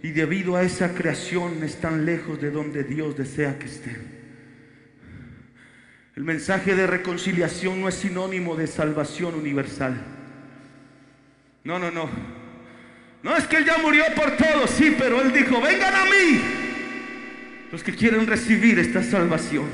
Y 0.02 0.12
debido 0.12 0.57
a 0.57 0.62
esa 0.62 0.94
creación 0.94 1.62
están 1.62 2.07
lejos 2.07 2.40
de 2.40 2.50
donde 2.50 2.83
Dios 2.83 3.14
desea 3.14 3.59
que 3.59 3.66
estén. 3.66 4.22
El 6.16 6.24
mensaje 6.24 6.74
de 6.74 6.87
reconciliación 6.87 7.78
no 7.78 7.90
es 7.90 7.96
sinónimo 7.96 8.57
de 8.57 8.68
salvación 8.68 9.35
universal. 9.35 10.02
No, 11.62 11.78
no, 11.78 11.90
no. 11.90 12.09
No 13.22 13.37
es 13.37 13.46
que 13.46 13.59
Él 13.59 13.66
ya 13.66 13.76
murió 13.76 14.05
por 14.16 14.35
todos, 14.38 14.70
sí, 14.70 14.96
pero 14.98 15.20
Él 15.20 15.31
dijo, 15.31 15.61
vengan 15.61 15.94
a 15.94 16.05
mí 16.07 16.62
los 17.72 17.82
que 17.82 17.94
quieren 17.94 18.26
recibir 18.26 18.78
esta 18.78 19.02
salvación. 19.02 19.64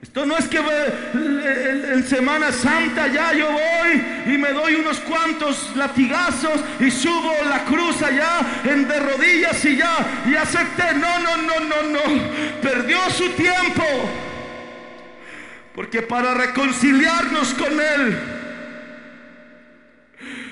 Esto 0.00 0.24
no 0.24 0.36
es 0.36 0.46
que 0.46 0.58
en 0.58 2.04
Semana 2.04 2.52
Santa 2.52 3.08
ya 3.08 3.32
yo 3.32 3.50
voy 3.50 4.32
y 4.32 4.38
me 4.38 4.52
doy 4.52 4.76
unos 4.76 4.98
cuantos 5.00 5.74
latigazos 5.76 6.60
y 6.80 6.90
subo 6.90 7.34
la 7.48 7.64
cruz 7.64 8.00
allá 8.02 8.40
en 8.64 8.86
de 8.86 8.98
rodillas 8.98 9.64
y 9.64 9.76
ya 9.76 10.24
y 10.28 10.34
acepté. 10.34 10.94
No, 10.94 11.18
no, 11.18 11.36
no, 11.36 11.60
no, 11.60 11.82
no. 11.82 12.60
Perdió 12.60 12.98
su 13.10 13.28
tiempo. 13.30 13.84
Porque 15.74 16.02
para 16.02 16.34
reconciliarnos 16.34 17.54
con 17.54 17.72
Él, 17.72 18.18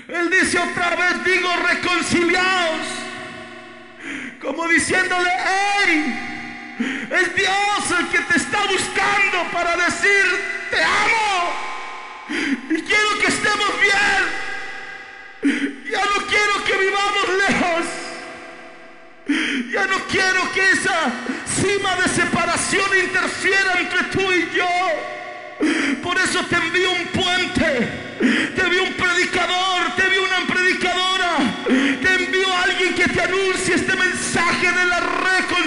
Él 0.08 0.30
dice 0.30 0.58
otra 0.58 0.90
vez, 0.96 1.24
digo, 1.24 1.48
reconciliaos. 1.68 2.99
Como 4.40 4.66
diciéndole, 4.68 5.30
hey 5.44 6.30
es 7.10 7.34
Dios 7.34 7.98
el 7.98 8.08
que 8.08 8.18
te 8.20 8.36
está 8.38 8.60
buscando 8.66 9.50
para 9.52 9.76
decir, 9.76 10.24
te 10.70 10.82
amo. 10.82 11.52
Y 12.70 12.82
quiero 12.82 13.18
que 13.20 13.26
estemos 13.26 13.68
bien. 13.80 14.22
Ya 15.90 16.04
no 16.04 16.26
quiero 16.26 16.64
que 16.64 16.76
vivamos 16.78 17.28
lejos. 17.48 17.86
Ya 19.72 19.86
no 19.86 19.98
quiero 20.06 20.50
que 20.52 20.70
esa 20.70 21.12
cima 21.46 21.96
de 21.96 22.08
separación 22.08 22.88
interfiera 23.04 23.74
entre 23.78 24.04
tú 24.04 24.32
y 24.32 24.48
yo. 24.56 24.68
Por 26.02 26.18
eso 26.18 26.44
te 26.46 26.56
envío 26.56 26.92
un 26.92 27.06
puente. 27.08 27.88
Te 28.54 28.62
envío 28.62 28.84
un 28.84 28.94
predicador. 28.94 29.09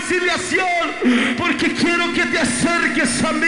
see 0.03 0.22
porque 1.37 1.73
quiero 1.73 2.11
que 2.13 2.23
te 2.23 2.39
acerques 2.39 3.23
a 3.23 3.33
mí. 3.33 3.47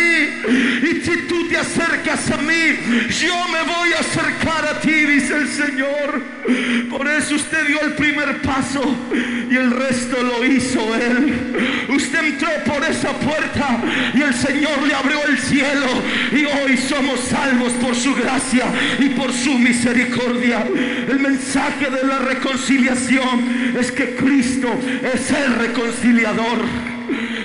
Y 0.84 1.02
si 1.04 1.17
tú 1.28 1.48
te 1.48 1.58
acercas 1.58 2.30
a 2.32 2.38
mí, 2.38 3.10
yo 3.10 3.48
me 3.50 3.62
voy 3.63 3.93
a 3.93 4.00
acercar 4.00 4.65
a 4.65 4.80
ti, 4.80 4.91
dice 4.91 5.36
el 5.36 5.48
Señor. 5.48 6.36
Por 6.89 7.08
eso 7.08 7.36
usted 7.36 7.67
dio 7.67 7.82
el 7.82 7.93
primer 7.93 8.41
paso 8.41 8.82
y 9.50 9.56
el 9.56 9.71
resto 9.71 10.21
lo 10.21 10.45
hizo 10.45 10.80
Él. 10.95 11.86
Usted 11.89 12.24
entró 12.24 12.50
por 12.65 12.84
esa 12.84 13.12
puerta 13.13 13.82
y 14.13 14.21
el 14.21 14.34
Señor 14.34 14.82
le 14.88 14.93
abrió 14.93 15.26
el 15.28 15.38
cielo. 15.39 15.88
Y 16.32 16.45
hoy 16.45 16.78
somos 16.78 17.19
salvos 17.21 17.74
por 17.74 17.95
su 17.95 18.13
gracia 18.15 18.65
y 19.00 19.10
por 19.10 19.34
su 19.34 19.58
misericordia. 19.58 20.65
El 21.10 21.19
mensaje 21.19 21.89
de 21.89 22.08
la 22.08 22.19
reconciliación 22.19 23.76
es 23.80 23.91
que 23.91 24.15
Cristo 24.15 24.69
es 25.13 25.32
el 25.32 25.56
reconciliador. 25.56 26.60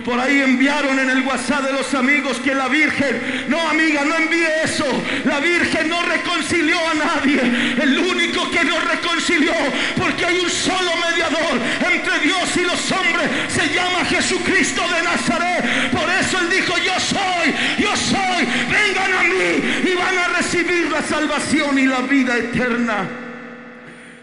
Por 0.04 0.18
ahí 0.18 0.40
enviaron 0.40 0.98
en 0.98 1.10
el 1.10 1.22
WhatsApp 1.22 1.64
de 1.64 1.72
los 1.72 1.92
amigos 1.94 2.38
que 2.40 2.54
la 2.54 2.68
Virgen, 2.68 3.46
no 3.48 3.60
amiga, 3.68 4.04
no 4.04 4.16
envíe 4.16 4.46
eso. 4.64 4.86
La 5.24 5.40
Virgen 5.40 5.88
no 5.88 6.02
reconcilió 6.02 6.76
a 6.88 6.94
nadie. 6.94 7.40
El 7.80 7.98
único 7.98 8.50
que 8.50 8.64
nos 8.64 8.82
reconcilió, 8.84 9.52
porque 9.96 10.24
hay 10.24 10.38
un 10.38 10.50
solo 10.50 10.90
mediador 11.10 11.60
entre 11.92 12.18
Dios 12.20 12.56
y 12.56 12.60
los 12.62 12.92
hombres, 12.92 13.28
se 13.48 13.74
llama 13.74 14.04
Jesucristo 14.04 14.82
de 14.88 15.02
Nazaret. 15.02 15.90
Por 15.90 16.08
eso 16.10 16.38
Él 16.40 16.50
dijo, 16.50 16.74
yo 16.78 16.98
soy, 16.98 17.54
yo 17.78 17.96
soy, 17.96 18.46
vengan 18.70 19.12
a 19.12 19.22
mí 19.22 19.90
y 19.90 19.94
van 19.96 20.18
a 20.18 20.28
recibir 20.38 20.90
la 20.90 21.02
salvación 21.02 21.78
y 21.78 21.86
la 21.86 22.00
vida 22.00 22.36
eterna. 22.36 23.08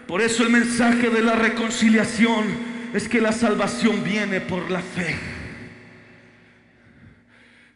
Por 0.06 0.22
eso 0.22 0.42
el 0.42 0.50
mensaje 0.50 1.10
de 1.10 1.20
la 1.20 1.34
reconciliación 1.34 2.46
es 2.94 3.08
que 3.08 3.20
la 3.20 3.32
salvación 3.32 4.02
viene 4.02 4.40
por 4.40 4.70
la 4.70 4.80
fe. 4.80 5.37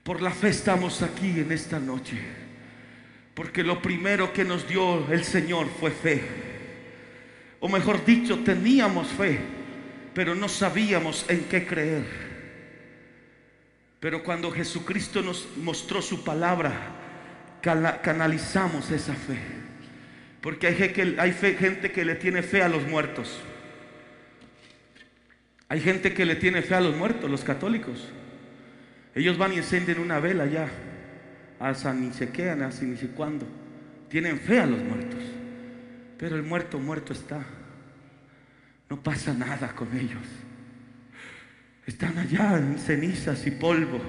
Por 0.02 0.20
la 0.20 0.30
fe 0.30 0.48
estamos 0.48 1.02
aquí 1.02 1.40
en 1.40 1.52
esta 1.52 1.78
noche. 1.78 2.18
Porque 3.34 3.62
lo 3.62 3.80
primero 3.80 4.32
que 4.32 4.44
nos 4.44 4.68
dio 4.68 5.10
el 5.10 5.24
Señor 5.24 5.68
fue 5.80 5.90
fe. 5.90 6.22
O 7.60 7.68
mejor 7.68 8.04
dicho, 8.04 8.40
teníamos 8.40 9.08
fe, 9.08 9.38
pero 10.12 10.34
no 10.34 10.48
sabíamos 10.48 11.24
en 11.28 11.44
qué 11.44 11.64
creer. 11.66 12.04
Pero 14.00 14.24
cuando 14.24 14.50
Jesucristo 14.50 15.22
nos 15.22 15.46
mostró 15.56 16.02
su 16.02 16.24
palabra, 16.24 16.72
canalizamos 17.62 18.90
esa 18.90 19.14
fe. 19.14 19.38
Porque 20.40 20.66
hay, 20.66 20.74
gente 21.54 21.92
que 21.92 22.04
le 22.04 22.16
tiene 22.16 22.42
fe 22.42 22.62
a 22.62 22.68
los 22.68 22.82
muertos. 22.82 23.38
Hay 25.68 25.80
gente 25.80 26.12
que 26.12 26.26
le 26.26 26.34
tiene 26.34 26.62
fe 26.62 26.74
a 26.74 26.80
los 26.80 26.96
muertos, 26.96 27.30
los 27.30 27.44
católicos. 27.44 28.08
Ellos 29.14 29.36
van 29.36 29.52
y 29.52 29.58
encienden 29.58 29.98
una 29.98 30.20
vela 30.20 30.46
ya, 30.46 30.68
hasta 31.60 31.92
ni 31.92 32.12
se 32.12 32.30
quedan, 32.30 32.62
así 32.62 32.86
ni 32.86 32.96
sé 32.96 33.08
cuándo. 33.08 33.46
Tienen 34.08 34.38
fe 34.38 34.60
a 34.60 34.66
los 34.66 34.80
muertos. 34.80 35.20
Pero 36.18 36.36
el 36.36 36.42
muerto, 36.42 36.78
muerto 36.78 37.12
está. 37.12 37.44
No 38.88 39.02
pasa 39.02 39.32
nada 39.32 39.74
con 39.74 39.96
ellos. 39.96 40.22
Están 41.86 42.18
allá 42.18 42.58
en 42.58 42.78
cenizas 42.78 43.46
y 43.46 43.50
polvo. 43.50 44.00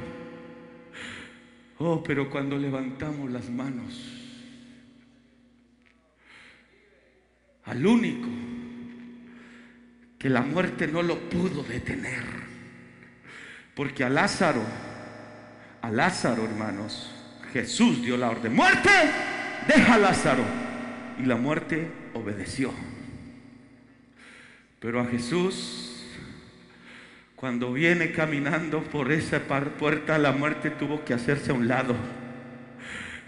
Oh, 1.80 2.04
pero 2.04 2.30
cuando 2.30 2.58
levantamos 2.58 3.32
las 3.32 3.50
manos 3.50 4.20
al 7.66 7.86
único 7.86 8.28
que 10.18 10.30
la 10.30 10.42
muerte 10.42 10.88
no 10.88 11.02
lo 11.02 11.30
pudo 11.30 11.64
detener. 11.64 12.24
Porque 13.76 14.04
a 14.04 14.10
Lázaro, 14.10 14.64
a 15.84 15.92
Lázaro, 15.92 16.46
hermanos, 16.46 17.12
Jesús 17.52 18.02
dio 18.02 18.16
la 18.16 18.30
orden, 18.30 18.56
muerte, 18.56 18.90
deja 19.68 19.96
a 19.96 19.98
Lázaro. 19.98 20.44
Y 21.22 21.26
la 21.26 21.36
muerte 21.36 21.88
obedeció. 22.14 22.74
Pero 24.80 25.02
a 25.02 25.06
Jesús, 25.06 26.06
cuando 27.36 27.74
viene 27.74 28.14
caminando 28.14 28.82
por 28.82 29.12
esa 29.12 29.42
puerta, 29.42 30.18
la 30.18 30.32
muerte 30.32 30.70
tuvo 30.70 31.04
que 31.04 31.14
hacerse 31.14 31.52
a 31.52 31.54
un 31.54 31.68
lado. 31.68 31.96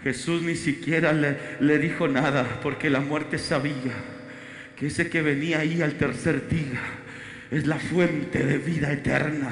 Jesús 0.02 0.40
ni 0.42 0.56
siquiera 0.56 1.12
le, 1.12 1.36
le 1.60 1.78
dijo 1.78 2.08
nada 2.08 2.60
porque 2.62 2.88
la 2.88 3.00
muerte 3.00 3.38
sabía 3.38 3.92
que 4.76 4.86
ese 4.86 5.10
que 5.10 5.20
venía 5.20 5.58
ahí 5.58 5.82
al 5.82 5.94
tercer 5.94 6.48
día 6.48 6.80
es 7.50 7.66
la 7.66 7.76
fuente 7.76 8.44
de 8.44 8.56
vida 8.56 8.92
eterna. 8.92 9.50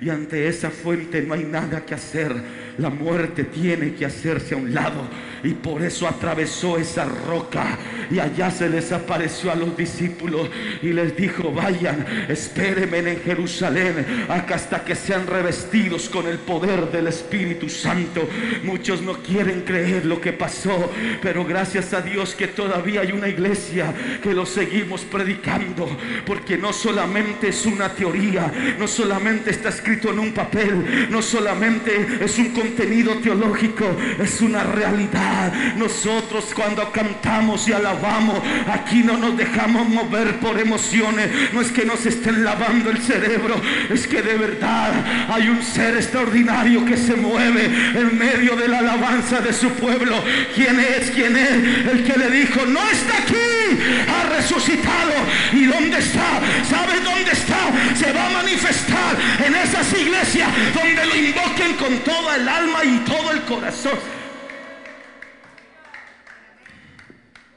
Y 0.00 0.10
ante 0.10 0.48
esa 0.48 0.70
fuente 0.70 1.22
no 1.22 1.34
hay 1.34 1.44
nada 1.44 1.84
que 1.84 1.94
hacer. 1.94 2.34
La 2.78 2.90
muerte 2.90 3.44
tiene 3.44 3.94
que 3.94 4.04
hacerse 4.04 4.54
a 4.54 4.58
un 4.58 4.74
lado 4.74 5.08
y 5.44 5.50
por 5.50 5.82
eso 5.82 6.08
atravesó 6.08 6.78
esa 6.78 7.04
roca 7.04 7.78
y 8.10 8.18
allá 8.18 8.50
se 8.50 8.68
les 8.68 8.92
apareció 8.92 9.52
a 9.52 9.54
los 9.54 9.76
discípulos 9.76 10.48
y 10.82 10.92
les 10.92 11.16
dijo, 11.16 11.52
vayan, 11.52 12.04
espérenme 12.28 12.98
en 12.98 13.20
Jerusalén 13.20 14.06
hasta 14.28 14.84
que 14.84 14.94
sean 14.94 15.26
revestidos 15.26 16.08
con 16.08 16.26
el 16.26 16.38
poder 16.38 16.90
del 16.90 17.08
Espíritu 17.08 17.68
Santo. 17.68 18.28
Muchos 18.62 19.02
no 19.02 19.14
quieren 19.18 19.62
creer 19.62 20.06
lo 20.06 20.20
que 20.20 20.32
pasó, 20.32 20.90
pero 21.22 21.44
gracias 21.44 21.92
a 21.92 22.00
Dios 22.00 22.34
que 22.34 22.48
todavía 22.48 23.02
hay 23.02 23.12
una 23.12 23.28
iglesia 23.28 23.92
que 24.22 24.32
lo 24.32 24.46
seguimos 24.46 25.02
predicando, 25.02 25.88
porque 26.24 26.56
no 26.56 26.72
solamente 26.72 27.48
es 27.48 27.66
una 27.66 27.90
teoría, 27.90 28.52
no 28.78 28.88
solamente 28.88 29.50
está 29.50 29.68
escrito 29.68 30.10
en 30.10 30.18
un 30.18 30.32
papel, 30.32 31.08
no 31.10 31.20
solamente 31.20 32.18
es 32.20 32.38
un 32.38 32.50
contenido 32.50 33.14
teológico, 33.16 33.84
es 34.18 34.40
una 34.40 34.62
realidad. 34.64 35.33
Nosotros 35.76 36.46
cuando 36.54 36.90
cantamos 36.92 37.68
y 37.68 37.72
alabamos, 37.72 38.40
aquí 38.70 39.02
no 39.02 39.16
nos 39.16 39.36
dejamos 39.36 39.88
mover 39.88 40.38
por 40.38 40.58
emociones, 40.58 41.30
no 41.52 41.60
es 41.60 41.70
que 41.70 41.84
nos 41.84 42.04
estén 42.06 42.44
lavando 42.44 42.90
el 42.90 42.98
cerebro, 42.98 43.60
es 43.90 44.06
que 44.06 44.22
de 44.22 44.36
verdad 44.36 44.92
hay 45.28 45.48
un 45.48 45.62
ser 45.62 45.96
extraordinario 45.96 46.84
que 46.84 46.96
se 46.96 47.14
mueve 47.16 47.64
en 47.94 48.18
medio 48.18 48.56
de 48.56 48.68
la 48.68 48.78
alabanza 48.78 49.40
de 49.40 49.52
su 49.52 49.70
pueblo. 49.70 50.22
¿Quién 50.54 50.78
es? 50.80 51.10
¿Quién 51.10 51.36
es? 51.36 51.86
El 51.92 52.04
que 52.04 52.18
le 52.18 52.30
dijo, 52.30 52.64
no 52.66 52.80
está 52.88 53.18
aquí, 53.18 53.80
ha 54.08 54.36
resucitado. 54.36 55.12
¿Y 55.52 55.64
dónde 55.66 55.98
está? 55.98 56.40
¿Sabes 56.68 57.02
dónde 57.02 57.32
está? 57.32 57.70
Se 57.94 58.12
va 58.12 58.26
a 58.26 58.30
manifestar 58.30 59.16
en 59.44 59.54
esas 59.54 59.92
iglesias 59.92 60.48
donde 60.74 61.06
lo 61.06 61.16
invoquen 61.16 61.74
con 61.74 61.98
toda 61.98 62.36
el 62.36 62.48
alma 62.48 62.84
y 62.84 62.98
todo 62.98 63.32
el 63.32 63.42
corazón. 63.42 64.23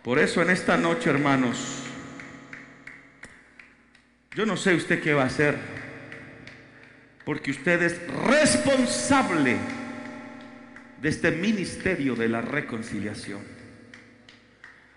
Por 0.08 0.20
eso 0.20 0.42
en 0.42 0.50
esta 0.52 0.78
noche, 0.78 1.10
hermanos, 1.10 1.84
yo 4.34 4.46
no 4.46 4.56
sé 4.56 4.74
usted 4.74 5.02
qué 5.02 5.14
va 5.14 5.24
a 5.24 5.26
hacer, 5.26 5.58
porque 7.26 7.52
usted 7.52 7.82
es 7.82 8.00
responsable 8.26 9.58
de 11.02 11.10
este 11.10 11.32
ministerio 11.32 12.16
de 12.16 12.30
la 12.30 12.40
reconciliación. 12.40 13.42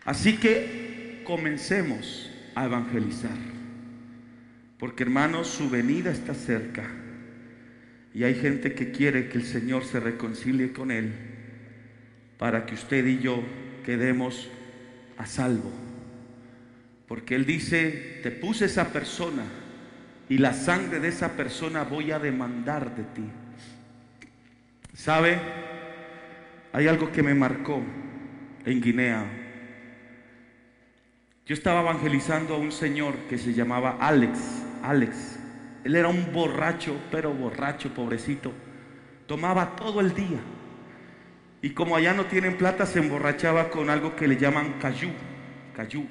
Así 0.04 0.36
que 0.36 1.24
comencemos 1.26 2.30
a 2.54 2.66
evangelizar, 2.66 3.36
porque 4.78 5.02
hermanos, 5.02 5.48
su 5.48 5.68
venida 5.68 6.12
está 6.12 6.34
cerca 6.34 6.88
y 8.14 8.22
hay 8.22 8.36
gente 8.36 8.74
que 8.74 8.92
quiere 8.92 9.28
que 9.28 9.38
el 9.38 9.44
Señor 9.44 9.82
se 9.82 9.98
reconcilie 9.98 10.72
con 10.72 10.92
él 10.92 11.12
para 12.38 12.64
que 12.64 12.74
usted 12.74 13.04
y 13.06 13.18
yo 13.18 13.42
quedemos 13.84 14.48
a 15.20 15.26
salvo. 15.26 15.70
Porque 17.06 17.34
Él 17.34 17.44
dice, 17.44 18.20
te 18.22 18.30
puse 18.30 18.64
esa 18.64 18.90
persona 18.92 19.42
y 20.28 20.38
la 20.38 20.54
sangre 20.54 20.98
de 20.98 21.08
esa 21.08 21.36
persona 21.36 21.84
voy 21.84 22.10
a 22.10 22.18
demandar 22.18 22.94
de 22.96 23.02
ti. 23.02 23.24
¿Sabe? 24.94 25.38
Hay 26.72 26.88
algo 26.88 27.12
que 27.12 27.22
me 27.22 27.34
marcó 27.34 27.82
en 28.64 28.80
Guinea. 28.80 29.26
Yo 31.44 31.54
estaba 31.54 31.80
evangelizando 31.80 32.54
a 32.54 32.58
un 32.58 32.72
señor 32.72 33.14
que 33.28 33.36
se 33.36 33.52
llamaba 33.52 33.98
Alex. 34.00 34.38
Alex. 34.82 35.38
Él 35.84 35.96
era 35.96 36.08
un 36.08 36.32
borracho, 36.32 36.96
pero 37.10 37.34
borracho, 37.34 37.92
pobrecito. 37.92 38.52
Tomaba 39.26 39.76
todo 39.76 40.00
el 40.00 40.14
día. 40.14 40.40
Y 41.62 41.70
como 41.70 41.96
allá 41.96 42.14
no 42.14 42.26
tienen 42.26 42.56
plata, 42.56 42.86
se 42.86 43.00
emborrachaba 43.00 43.70
con 43.70 43.90
algo 43.90 44.16
que 44.16 44.26
le 44.26 44.36
llaman 44.36 44.74
cayú. 44.80 45.10
Cayú. 45.76 46.06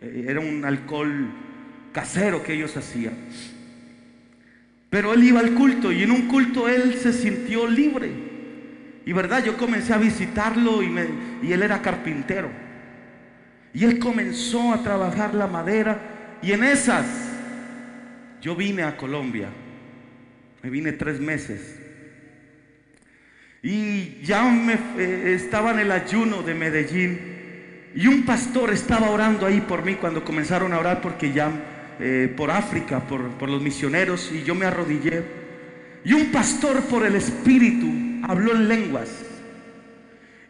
Eh, 0.00 0.26
era 0.28 0.40
un 0.40 0.64
alcohol 0.64 1.30
casero 1.92 2.42
que 2.42 2.54
ellos 2.54 2.76
hacían. 2.76 3.14
Pero 4.90 5.14
él 5.14 5.24
iba 5.24 5.40
al 5.40 5.54
culto 5.54 5.90
y 5.90 6.02
en 6.02 6.10
un 6.10 6.28
culto 6.28 6.68
él 6.68 6.94
se 6.94 7.12
sintió 7.12 7.66
libre. 7.66 8.10
Y 9.06 9.12
verdad, 9.12 9.42
yo 9.42 9.56
comencé 9.56 9.94
a 9.94 9.98
visitarlo 9.98 10.82
y, 10.82 10.94
y 11.42 11.52
él 11.52 11.62
era 11.62 11.80
carpintero. 11.80 12.50
Y 13.72 13.84
él 13.84 13.98
comenzó 13.98 14.72
a 14.72 14.82
trabajar 14.82 15.34
la 15.34 15.46
madera. 15.46 16.38
Y 16.42 16.52
en 16.52 16.64
esas, 16.64 17.06
yo 18.42 18.54
vine 18.54 18.82
a 18.82 18.96
Colombia. 18.96 19.48
Me 20.62 20.68
vine 20.68 20.92
tres 20.92 21.18
meses. 21.18 21.81
Y 23.62 24.20
ya 24.24 24.42
me, 24.42 24.74
eh, 24.98 25.34
estaba 25.36 25.70
en 25.70 25.78
el 25.78 25.92
ayuno 25.92 26.42
de 26.42 26.52
Medellín 26.52 27.20
y 27.94 28.08
un 28.08 28.24
pastor 28.24 28.72
estaba 28.72 29.08
orando 29.10 29.46
ahí 29.46 29.60
por 29.60 29.84
mí 29.84 29.94
cuando 29.94 30.24
comenzaron 30.24 30.72
a 30.72 30.80
orar 30.80 31.00
porque 31.00 31.32
ya 31.32 31.50
eh, 32.00 32.32
por 32.36 32.50
África, 32.50 33.00
por, 33.06 33.28
por 33.32 33.48
los 33.48 33.62
misioneros 33.62 34.32
y 34.32 34.42
yo 34.42 34.56
me 34.56 34.66
arrodillé. 34.66 35.22
Y 36.04 36.12
un 36.12 36.32
pastor 36.32 36.80
por 36.82 37.06
el 37.06 37.14
Espíritu 37.14 37.86
habló 38.28 38.52
en 38.52 38.66
lenguas. 38.66 39.08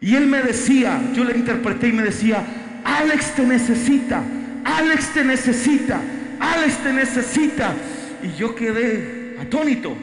Y 0.01 0.15
él 0.15 0.27
me 0.27 0.41
decía, 0.43 0.99
yo 1.15 1.25
le 1.25 1.37
interpreté 1.37 1.89
y 1.89 1.93
me 1.93 2.03
decía, 2.03 2.43
Alex 2.83 3.35
te 3.35 3.47
necesita, 3.47 4.23
Alex 4.65 5.13
te 5.13 5.23
necesita, 5.23 6.01
Alex 6.41 6.79
te 6.79 6.93
necesita. 6.95 7.75
Y 8.23 8.39
yo 8.39 8.55
quedé 8.55 9.37
atónito. 9.39 9.95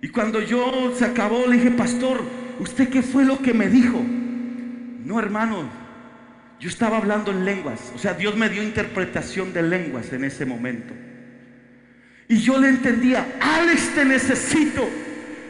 Y 0.00 0.08
cuando 0.08 0.40
yo 0.40 0.94
se 0.96 1.04
acabó, 1.04 1.46
le 1.46 1.56
dije, 1.56 1.70
pastor, 1.72 2.22
¿usted 2.60 2.88
qué 2.88 3.02
fue 3.02 3.24
lo 3.24 3.38
que 3.38 3.52
me 3.52 3.68
dijo? 3.68 4.00
No, 5.04 5.18
hermano, 5.18 5.68
yo 6.60 6.68
estaba 6.68 6.98
hablando 6.98 7.32
en 7.32 7.44
lenguas. 7.44 7.92
O 7.94 7.98
sea, 7.98 8.14
Dios 8.14 8.36
me 8.36 8.48
dio 8.48 8.62
interpretación 8.62 9.52
de 9.52 9.62
lenguas 9.62 10.12
en 10.12 10.24
ese 10.24 10.46
momento. 10.46 10.94
Y 12.28 12.38
yo 12.38 12.58
le 12.58 12.68
entendía, 12.68 13.38
Alex, 13.40 13.94
te 13.94 14.04
necesito. 14.04 14.88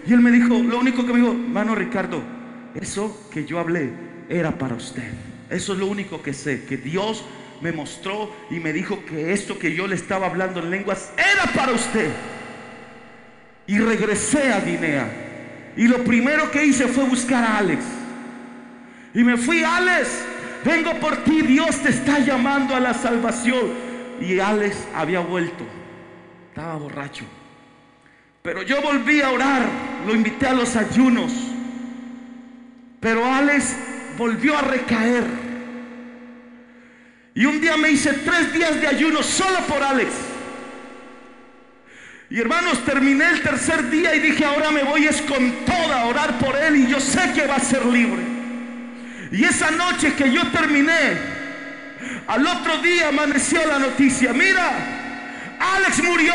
Y 0.07 0.13
él 0.13 0.21
me 0.21 0.31
dijo, 0.31 0.55
lo 0.55 0.79
único 0.79 1.05
que 1.05 1.13
me 1.13 1.19
dijo, 1.19 1.33
hermano 1.33 1.75
Ricardo, 1.75 2.23
eso 2.75 3.29
que 3.31 3.45
yo 3.45 3.59
hablé 3.59 3.91
era 4.31 4.57
para 4.57 4.77
usted. 4.77 5.11
Eso 5.51 5.73
es 5.75 5.79
lo 5.79 5.87
único 5.87 6.23
que 6.23 6.33
sé, 6.33 6.65
que 6.65 6.77
Dios 6.77 7.25
me 7.61 7.73
mostró 7.73 8.35
y 8.51 8.61
me 8.61 8.73
dijo 8.73 9.05
que 9.05 9.33
esto 9.33 9.59
que 9.59 9.75
yo 9.75 9.87
le 9.87 9.97
estaba 9.97 10.27
hablando 10.27 10.61
en 10.61 10.71
lenguas 10.71 11.13
era 11.17 11.53
para 11.53 11.73
usted 11.73 12.11
y 13.69 13.79
regresé 13.79 14.51
a 14.51 14.61
Guinea. 14.61 15.07
Y 15.77 15.87
lo 15.87 16.03
primero 16.03 16.51
que 16.51 16.65
hice 16.65 16.89
fue 16.89 17.05
buscar 17.05 17.45
a 17.45 17.59
Alex. 17.59 17.85
Y 19.15 19.23
me 19.23 19.37
fui, 19.37 19.63
Alex, 19.63 20.09
vengo 20.65 20.95
por 20.95 21.19
ti, 21.19 21.43
Dios 21.43 21.81
te 21.83 21.91
está 21.91 22.19
llamando 22.19 22.75
a 22.75 22.81
la 22.81 22.95
salvación. 22.95 23.87
Y 24.21 24.41
Alex 24.41 24.77
había 24.95 25.21
vuelto, 25.21 25.65
estaba 26.49 26.77
borracho. 26.77 27.25
Pero 28.43 28.63
yo 28.63 28.81
volví 28.81 29.21
a 29.21 29.31
orar, 29.31 29.63
lo 30.07 30.15
invité 30.15 30.47
a 30.47 30.55
los 30.55 30.75
ayunos. 30.75 31.33
Pero 33.01 33.25
Alex 33.25 33.77
volvió 34.17 34.57
a 34.57 34.63
recaer. 34.63 35.25
Y 37.35 37.45
un 37.45 37.61
día 37.61 37.77
me 37.77 37.91
hice 37.91 38.15
tres 38.15 38.53
días 38.53 38.81
de 38.81 38.87
ayuno 38.89 39.23
solo 39.23 39.59
por 39.69 39.83
Alex. 39.83 40.11
Y 42.31 42.39
hermanos, 42.41 42.85
terminé 42.85 43.25
el 43.31 43.43
tercer 43.43 43.89
día 43.89 44.15
y 44.15 44.21
dije, 44.21 44.45
ahora 44.45 44.71
me 44.71 44.83
voy 44.83 45.07
es 45.07 45.23
con 45.23 45.65
toda 45.65 46.03
a 46.03 46.07
orar 46.07 46.39
por 46.39 46.55
él 46.57 46.77
y 46.77 46.87
yo 46.87 47.01
sé 47.01 47.33
que 47.35 47.47
va 47.47 47.57
a 47.57 47.61
ser 47.61 47.87
libre. 47.87 48.23
Y 49.33 49.45
esa 49.45 49.71
noche 49.71 50.15
que 50.15 50.31
yo 50.31 50.47
terminé, 50.49 51.19
al 52.27 52.47
otro 52.47 52.79
día 52.79 53.09
amaneció 53.09 53.67
la 53.67 53.79
noticia, 53.79 54.35
mira, 54.35 54.71
Alex 55.59 56.03
murió. 56.03 56.35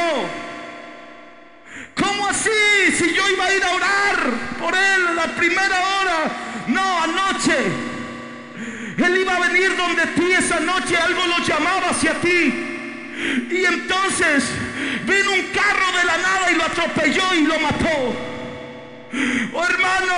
¿Cómo 1.95 2.27
así? 2.27 2.49
Si 2.97 3.13
yo 3.13 3.29
iba 3.29 3.45
a 3.45 3.53
ir 3.53 3.63
a 3.63 3.71
orar 3.71 4.17
por 4.59 4.73
él 4.73 5.15
la 5.15 5.27
primera 5.35 5.79
hora. 5.79 6.31
No, 6.67 7.03
anoche. 7.03 7.55
Él 8.97 9.17
iba 9.17 9.35
a 9.35 9.47
venir 9.47 9.75
donde 9.75 10.05
ti 10.07 10.31
esa 10.31 10.59
noche, 10.59 10.97
algo 10.97 11.21
lo 11.27 11.37
llamaba 11.45 11.89
hacia 11.89 12.13
ti. 12.19 12.53
Y 13.51 13.65
entonces 13.65 14.49
vino 15.05 15.31
un 15.33 15.47
carro 15.53 15.97
de 15.97 16.03
la 16.05 16.17
nada 16.17 16.51
y 16.51 16.55
lo 16.55 16.63
atropelló 16.63 17.35
y 17.35 17.41
lo 17.41 17.59
mató. 17.59 18.15
Oh 19.53 19.63
hermano, 19.63 20.13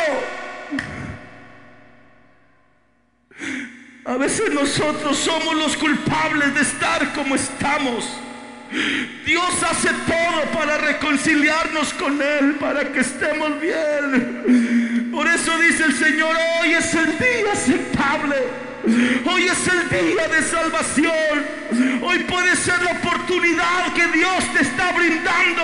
a 4.06 4.18
veces 4.18 4.54
nosotros 4.54 5.18
somos 5.18 5.56
los 5.56 5.76
culpables 5.76 6.54
de 6.56 6.62
estar 6.62 7.14
como 7.14 7.36
estamos. 7.36 8.08
Dios 9.26 9.64
hace 9.64 9.90
todo 9.90 10.42
para 10.54 10.78
reconciliarnos 10.78 11.94
con 11.94 12.22
Él, 12.22 12.56
para 12.60 12.92
que 12.92 13.00
estemos 13.00 13.60
bien. 13.60 15.10
Por 15.12 15.28
eso 15.28 15.58
dice 15.60 15.86
el 15.86 15.94
Señor, 15.94 16.36
hoy 16.62 16.74
es 16.74 16.94
el 16.94 17.18
día 17.18 17.52
aceptable. 17.54 17.95
Hoy 19.26 19.44
es 19.44 19.68
el 19.68 19.90
día 19.90 20.28
de 20.28 20.44
salvación. 20.44 21.56
Hoy 22.04 22.20
puede 22.20 22.56
ser 22.56 22.82
la 22.84 22.92
oportunidad 22.92 23.94
que 23.94 24.06
Dios 24.16 24.44
te 24.54 24.62
está 24.62 24.92
brindando. 24.92 25.64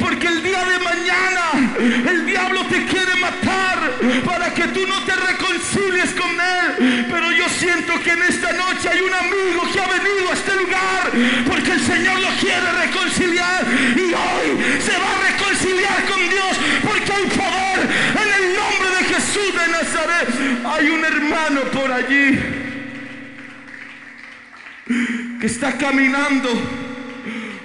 Porque 0.00 0.26
el 0.26 0.42
día 0.42 0.64
de 0.64 0.78
mañana 0.80 1.46
el 1.78 2.26
diablo 2.26 2.66
te 2.66 2.84
quiere 2.86 3.14
matar 3.20 3.92
para 4.24 4.52
que 4.52 4.64
tú 4.68 4.86
no 4.86 5.00
te 5.04 5.14
reconcilies 5.14 6.12
con 6.14 6.30
él. 6.30 7.06
Pero 7.08 7.30
yo 7.32 7.48
siento 7.48 7.92
que 8.02 8.10
en 8.10 8.22
esta 8.24 8.52
noche 8.52 8.88
hay 8.88 9.00
un 9.00 9.14
amigo 9.14 9.70
que 9.72 9.80
ha 9.80 9.86
venido 9.86 10.30
a 10.30 10.34
este 10.34 10.56
lugar 10.56 11.12
porque 11.46 11.72
el 11.72 11.80
Señor 11.80 12.18
lo 12.20 12.30
quiere 12.40 12.72
reconciliar. 12.84 13.64
Y 13.96 14.12
hoy 14.12 14.80
se 14.80 14.92
va 14.98 15.10
a 15.14 15.30
reconciliar 15.30 16.04
con 16.06 16.28
Dios 16.28 16.35
Hay 20.68 20.88
un 20.88 21.04
hermano 21.04 21.60
por 21.72 21.90
allí 21.90 22.38
que 25.40 25.46
está 25.46 25.78
caminando 25.78 26.48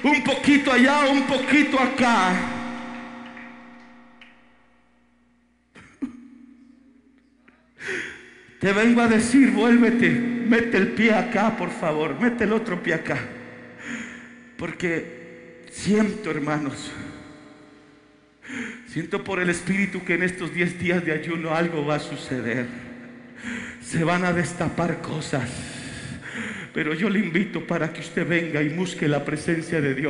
un 0.03 0.23
poquito 0.23 0.71
allá, 0.71 1.05
un 1.09 1.23
poquito 1.23 1.79
acá. 1.79 2.33
Te 8.59 8.71
vengo 8.71 9.01
a 9.01 9.07
decir, 9.07 9.49
vuélvete, 9.49 10.09
mete 10.09 10.77
el 10.77 10.89
pie 10.89 11.13
acá, 11.13 11.57
por 11.57 11.71
favor, 11.71 12.19
mete 12.19 12.43
el 12.43 12.53
otro 12.53 12.83
pie 12.83 12.93
acá. 12.93 13.17
Porque 14.57 15.65
siento, 15.71 16.29
hermanos, 16.29 16.91
siento 18.87 19.23
por 19.23 19.39
el 19.39 19.49
Espíritu 19.49 20.05
que 20.05 20.13
en 20.13 20.23
estos 20.23 20.53
10 20.53 20.79
días 20.79 21.03
de 21.03 21.13
ayuno 21.13 21.55
algo 21.55 21.83
va 21.83 21.95
a 21.95 21.99
suceder. 21.99 22.90
Se 23.81 24.03
van 24.03 24.25
a 24.25 24.33
destapar 24.33 25.01
cosas. 25.01 25.49
Pero 26.73 26.93
yo 26.93 27.09
le 27.09 27.19
invito 27.19 27.65
para 27.67 27.91
que 27.91 28.01
usted 28.01 28.25
venga 28.27 28.61
y 28.61 28.69
busque 28.69 29.07
la 29.07 29.25
presencia 29.25 29.81
de 29.81 29.93
Dios. 29.93 30.09